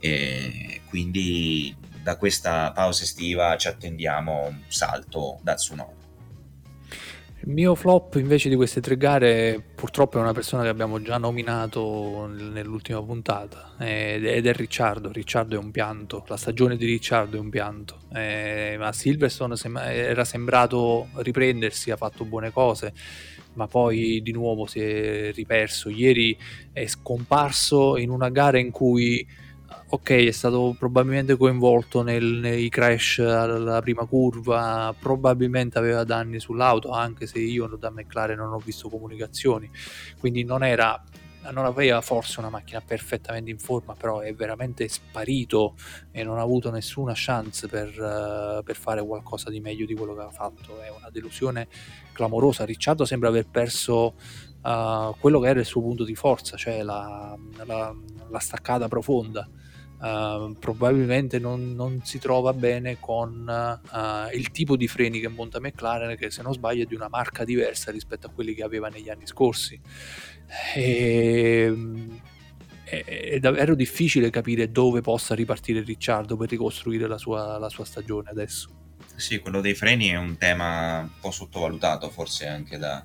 [0.00, 1.72] E quindi
[2.02, 6.03] da questa pausa estiva ci attendiamo un salto da Tsunoda.
[7.46, 11.18] Il mio flop invece di queste tre gare purtroppo è una persona che abbiamo già
[11.18, 15.12] nominato nell'ultima puntata ed è Ricciardo.
[15.12, 17.98] Ricciardo è un pianto, la stagione di Ricciardo è un pianto.
[18.14, 19.56] Eh, ma Silverstone
[19.92, 22.94] era sembrato riprendersi, ha fatto buone cose,
[23.52, 25.90] ma poi di nuovo si è riperso.
[25.90, 26.34] Ieri
[26.72, 29.26] è scomparso in una gara in cui
[29.86, 36.90] ok, è stato probabilmente coinvolto nel, nei crash alla prima curva, probabilmente aveva danni sull'auto,
[36.90, 39.70] anche se io da McLaren non ho visto comunicazioni,
[40.18, 41.02] quindi non era
[41.50, 45.74] non aveva forse una macchina perfettamente in forma, però è veramente sparito
[46.10, 50.14] e non ha avuto nessuna chance per, uh, per, fare qualcosa di meglio di quello
[50.14, 50.80] che ha fatto.
[50.80, 51.68] È una delusione
[52.12, 52.64] clamorosa.
[52.64, 54.14] Ricciardo sembra aver perso
[54.62, 57.94] uh, quello che era il suo punto di forza, cioè la, la,
[58.30, 59.48] la staccata profonda.
[60.04, 65.60] Uh, probabilmente non, non, si trova bene con uh, il tipo di freni che monta
[65.60, 68.88] McLaren che se non sbaglio è di una marca diversa rispetto a quelli che aveva
[68.88, 69.80] negli anni scorsi.
[70.74, 71.74] E,
[72.84, 77.86] è, è, davvero difficile capire dove possa ripartire Ricciardo per ricostruire la sua, la sua
[77.86, 78.68] stagione adesso.
[79.16, 83.02] Sì, quello dei freni è un tema un po' sottovalutato forse anche da,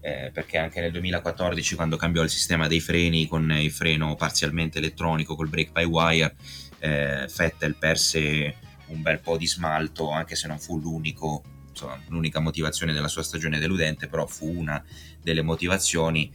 [0.00, 4.78] eh, perché anche nel 2014 quando cambiò il sistema dei freni con il freno parzialmente
[4.78, 6.36] elettronico col brake by wire
[6.78, 8.54] eh, Vettel perse
[8.86, 11.42] un bel po' di smalto anche se non fu l'unico
[11.78, 14.84] insomma, l'unica motivazione della sua stagione deludente però fu una
[15.22, 16.30] delle motivazioni.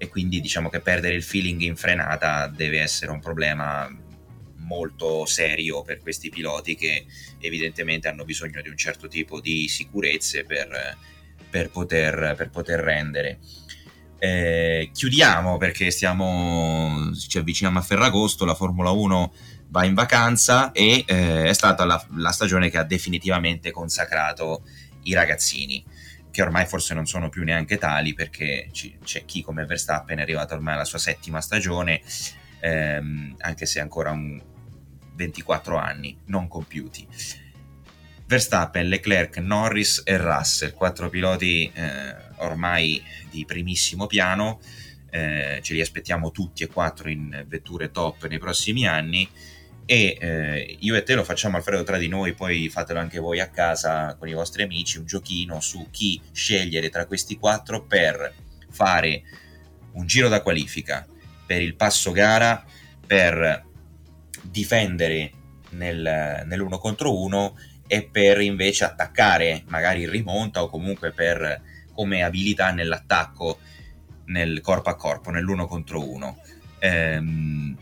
[0.00, 3.88] E quindi diciamo che perdere il feeling in frenata deve essere un problema
[4.58, 7.06] molto serio per questi piloti che
[7.38, 10.96] evidentemente hanno bisogno di un certo tipo di sicurezze per
[11.48, 13.38] per poter, per poter rendere.
[14.20, 19.32] Eh, chiudiamo perché stiamo, ci avviciniamo a Ferragosto, la Formula 1
[19.68, 24.64] va in vacanza e eh, è stata la, la, stagione che ha definitivamente consacrato
[25.04, 25.84] i ragazzini,
[26.30, 30.22] che ormai forse non sono più neanche tali perché ci, c'è chi come Verstappen è
[30.22, 32.00] arrivato ormai alla sua settima stagione,
[32.60, 34.42] ehm, anche se ancora un
[35.14, 37.06] 24 anni non compiuti.
[38.28, 44.60] Verstappen, Leclerc, Norris e Russell, quattro piloti eh, ormai di primissimo piano,
[45.08, 49.26] eh, ce li aspettiamo tutti e quattro in vetture top nei prossimi anni.
[49.86, 53.40] E eh, io e te lo facciamo Alfredo tra di noi, poi fatelo anche voi
[53.40, 58.34] a casa con i vostri amici, un giochino su chi scegliere tra questi quattro per
[58.68, 59.22] fare
[59.92, 61.06] un giro da qualifica
[61.46, 62.62] per il passo gara,
[63.06, 63.64] per
[64.42, 65.32] difendere
[65.70, 67.56] nel, nell'uno contro uno
[67.88, 71.60] e per invece attaccare magari in rimonta o comunque per
[71.92, 73.58] come abilità nell'attacco
[74.26, 76.38] nel corpo a corpo, nell'uno contro uno.
[76.78, 77.76] Ehm,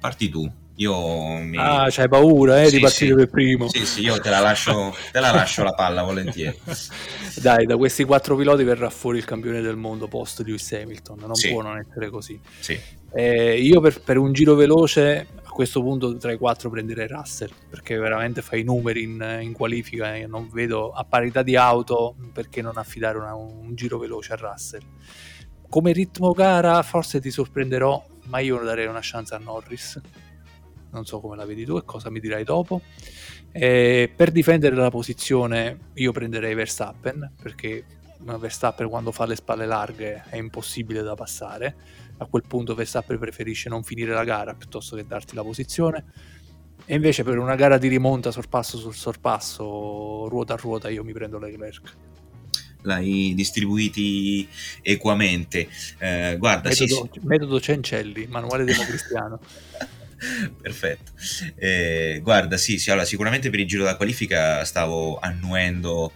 [0.00, 0.50] parti tu.
[0.76, 1.56] Io mi...
[1.58, 3.16] Ah, c'hai paura eh, sì, di partire sì.
[3.16, 3.68] per primo.
[3.68, 6.56] Sì, sì, io te la lascio, te la, lascio la palla volentieri.
[7.34, 11.34] Dai, da questi quattro piloti verrà fuori il campione del mondo post Lewis Hamilton, non
[11.34, 11.50] Sì.
[11.50, 12.40] può non essere così.
[12.60, 12.78] Sì.
[13.12, 15.26] Eh, io per, per un giro veloce
[15.58, 20.14] questo punto tra i quattro prenderei Russell perché veramente fa i numeri in, in qualifica
[20.14, 24.36] e non vedo a parità di auto perché non affidare una- un giro veloce a
[24.36, 24.82] Russell.
[25.68, 30.00] Come ritmo gara forse ti sorprenderò, ma io darei una chance a Norris.
[30.92, 32.80] Non so come la vedi tu e cosa mi dirai dopo.
[33.50, 37.84] Eh, per difendere la posizione io prenderei Verstappen perché
[38.20, 41.74] Verstappen quando fa le spalle larghe è impossibile da passare
[42.18, 46.04] a quel punto Verstappen preferisce non finire la gara piuttosto che darti la posizione
[46.84, 51.12] e invece per una gara di rimonta sorpasso sul sorpasso ruota a ruota io mi
[51.12, 51.96] prendo Leclerc
[52.82, 54.48] L'hai distribuiti
[54.82, 55.68] equamente.
[55.98, 59.40] Eh, guarda, sì, metodo, metodo Cencelli manuale democristiano
[60.60, 61.12] Perfetto.
[61.56, 66.12] Eh, guarda, sì, sì, allora, sicuramente per il giro da qualifica stavo annuendo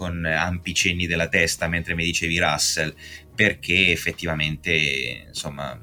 [0.00, 2.94] con ampi cenni della testa mentre mi dicevi Russell,
[3.34, 5.78] perché effettivamente, insomma,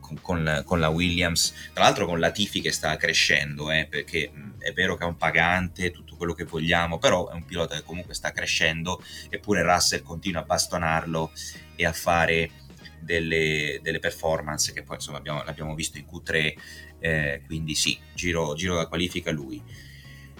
[0.00, 4.32] con, con- con la Williams, tra l'altro con la Tifi che sta crescendo, eh, perché
[4.58, 7.82] è vero che è un pagante, tutto quello che vogliamo, però è un pilota che
[7.82, 11.32] comunque sta crescendo, eppure Russell continua a bastonarlo
[11.76, 12.52] e a fare
[13.00, 16.54] delle, delle performance che poi insomma abbiamo, l'abbiamo visto in Q3
[17.00, 19.90] eh, quindi sì, giro, giro da qualifica lui.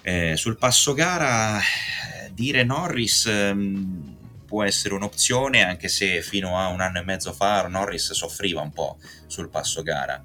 [0.03, 6.69] Eh, sul passo gara, eh, dire Norris ehm, può essere un'opzione, anche se fino a
[6.69, 10.23] un anno e mezzo fa Norris soffriva un po' sul passo gara.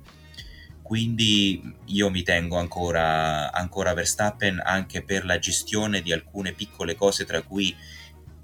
[0.82, 7.26] Quindi io mi tengo ancora, ancora Verstappen anche per la gestione di alcune piccole cose,
[7.26, 7.76] tra cui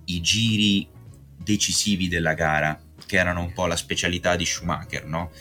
[0.06, 0.88] i giri
[1.38, 5.32] decisivi della gara, che erano un po' la specialità di Schumacher, no?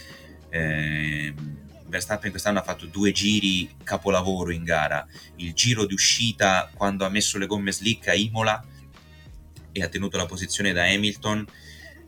[0.50, 1.61] Ehm,
[1.92, 5.06] Verstappen quest'anno ha fatto due giri capolavoro in gara.
[5.36, 8.64] Il giro di uscita quando ha messo le gomme slick a Imola
[9.70, 11.46] e ha tenuto la posizione da Hamilton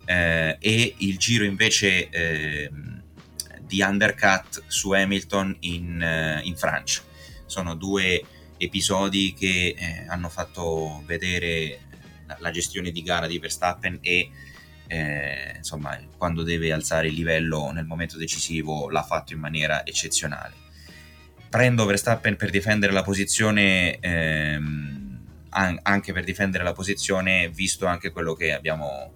[0.07, 3.03] eh, e il giro invece ehm,
[3.61, 7.03] di undercut su Hamilton in, eh, in Francia.
[7.45, 8.23] Sono due
[8.57, 11.81] episodi che eh, hanno fatto vedere
[12.27, 14.31] la, la gestione di gara di Verstappen e
[14.87, 20.63] eh, insomma, quando deve alzare il livello nel momento decisivo l'ha fatto in maniera eccezionale.
[21.49, 25.21] Prendo Verstappen per difendere la posizione, ehm,
[25.51, 29.13] an- anche per difendere la posizione, visto anche quello che abbiamo,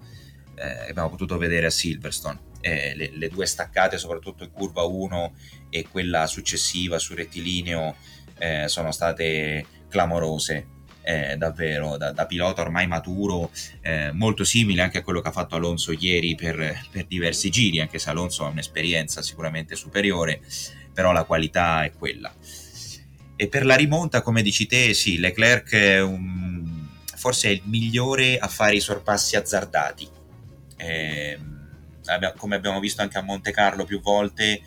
[0.55, 2.47] eh, abbiamo potuto vedere a Silverstone.
[2.61, 5.35] Eh, le, le due staccate, soprattutto in curva 1
[5.71, 7.97] e quella successiva sul rettilineo,
[8.39, 10.78] eh, sono state clamorose.
[11.03, 15.33] Eh, davvero da, da pilota ormai maturo, eh, molto simile anche a quello che ha
[15.33, 20.41] fatto Alonso ieri per, per diversi giri, anche se Alonso ha un'esperienza sicuramente superiore,
[20.93, 22.33] però la qualità è quella.
[23.37, 26.87] E per la rimonta, come dici te, sì, Leclerc è un-
[27.17, 30.09] forse è il migliore a fare i sorpassi azzardati.
[32.07, 34.63] Abbia- come abbiamo visto anche a Monte Carlo più volte,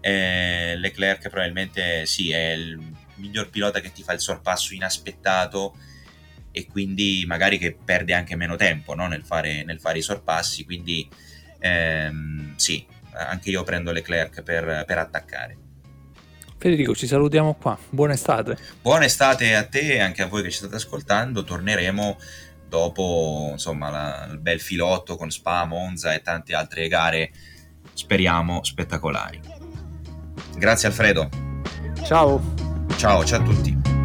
[0.00, 2.78] eh, Leclerc probabilmente sì, è il
[3.16, 5.76] miglior pilota che ti fa il sorpasso inaspettato
[6.50, 10.64] e quindi magari che perde anche meno tempo no, nel, fare, nel fare i sorpassi.
[10.64, 11.08] Quindi
[11.58, 15.56] ehm, sì, anche io prendo Leclerc per, per attaccare.
[16.56, 20.50] Federico ci salutiamo qua buona estate Buona estate a te e anche a voi che
[20.50, 21.44] ci state ascoltando.
[21.44, 22.18] Torneremo
[22.68, 27.32] dopo insomma la- il bel filotto con Spa, Monza e tante altre gare,
[27.92, 29.40] speriamo spettacolari.
[30.56, 31.28] Grazie Alfredo.
[32.04, 32.63] ciao
[32.96, 34.03] Ciao, ciao a tutti.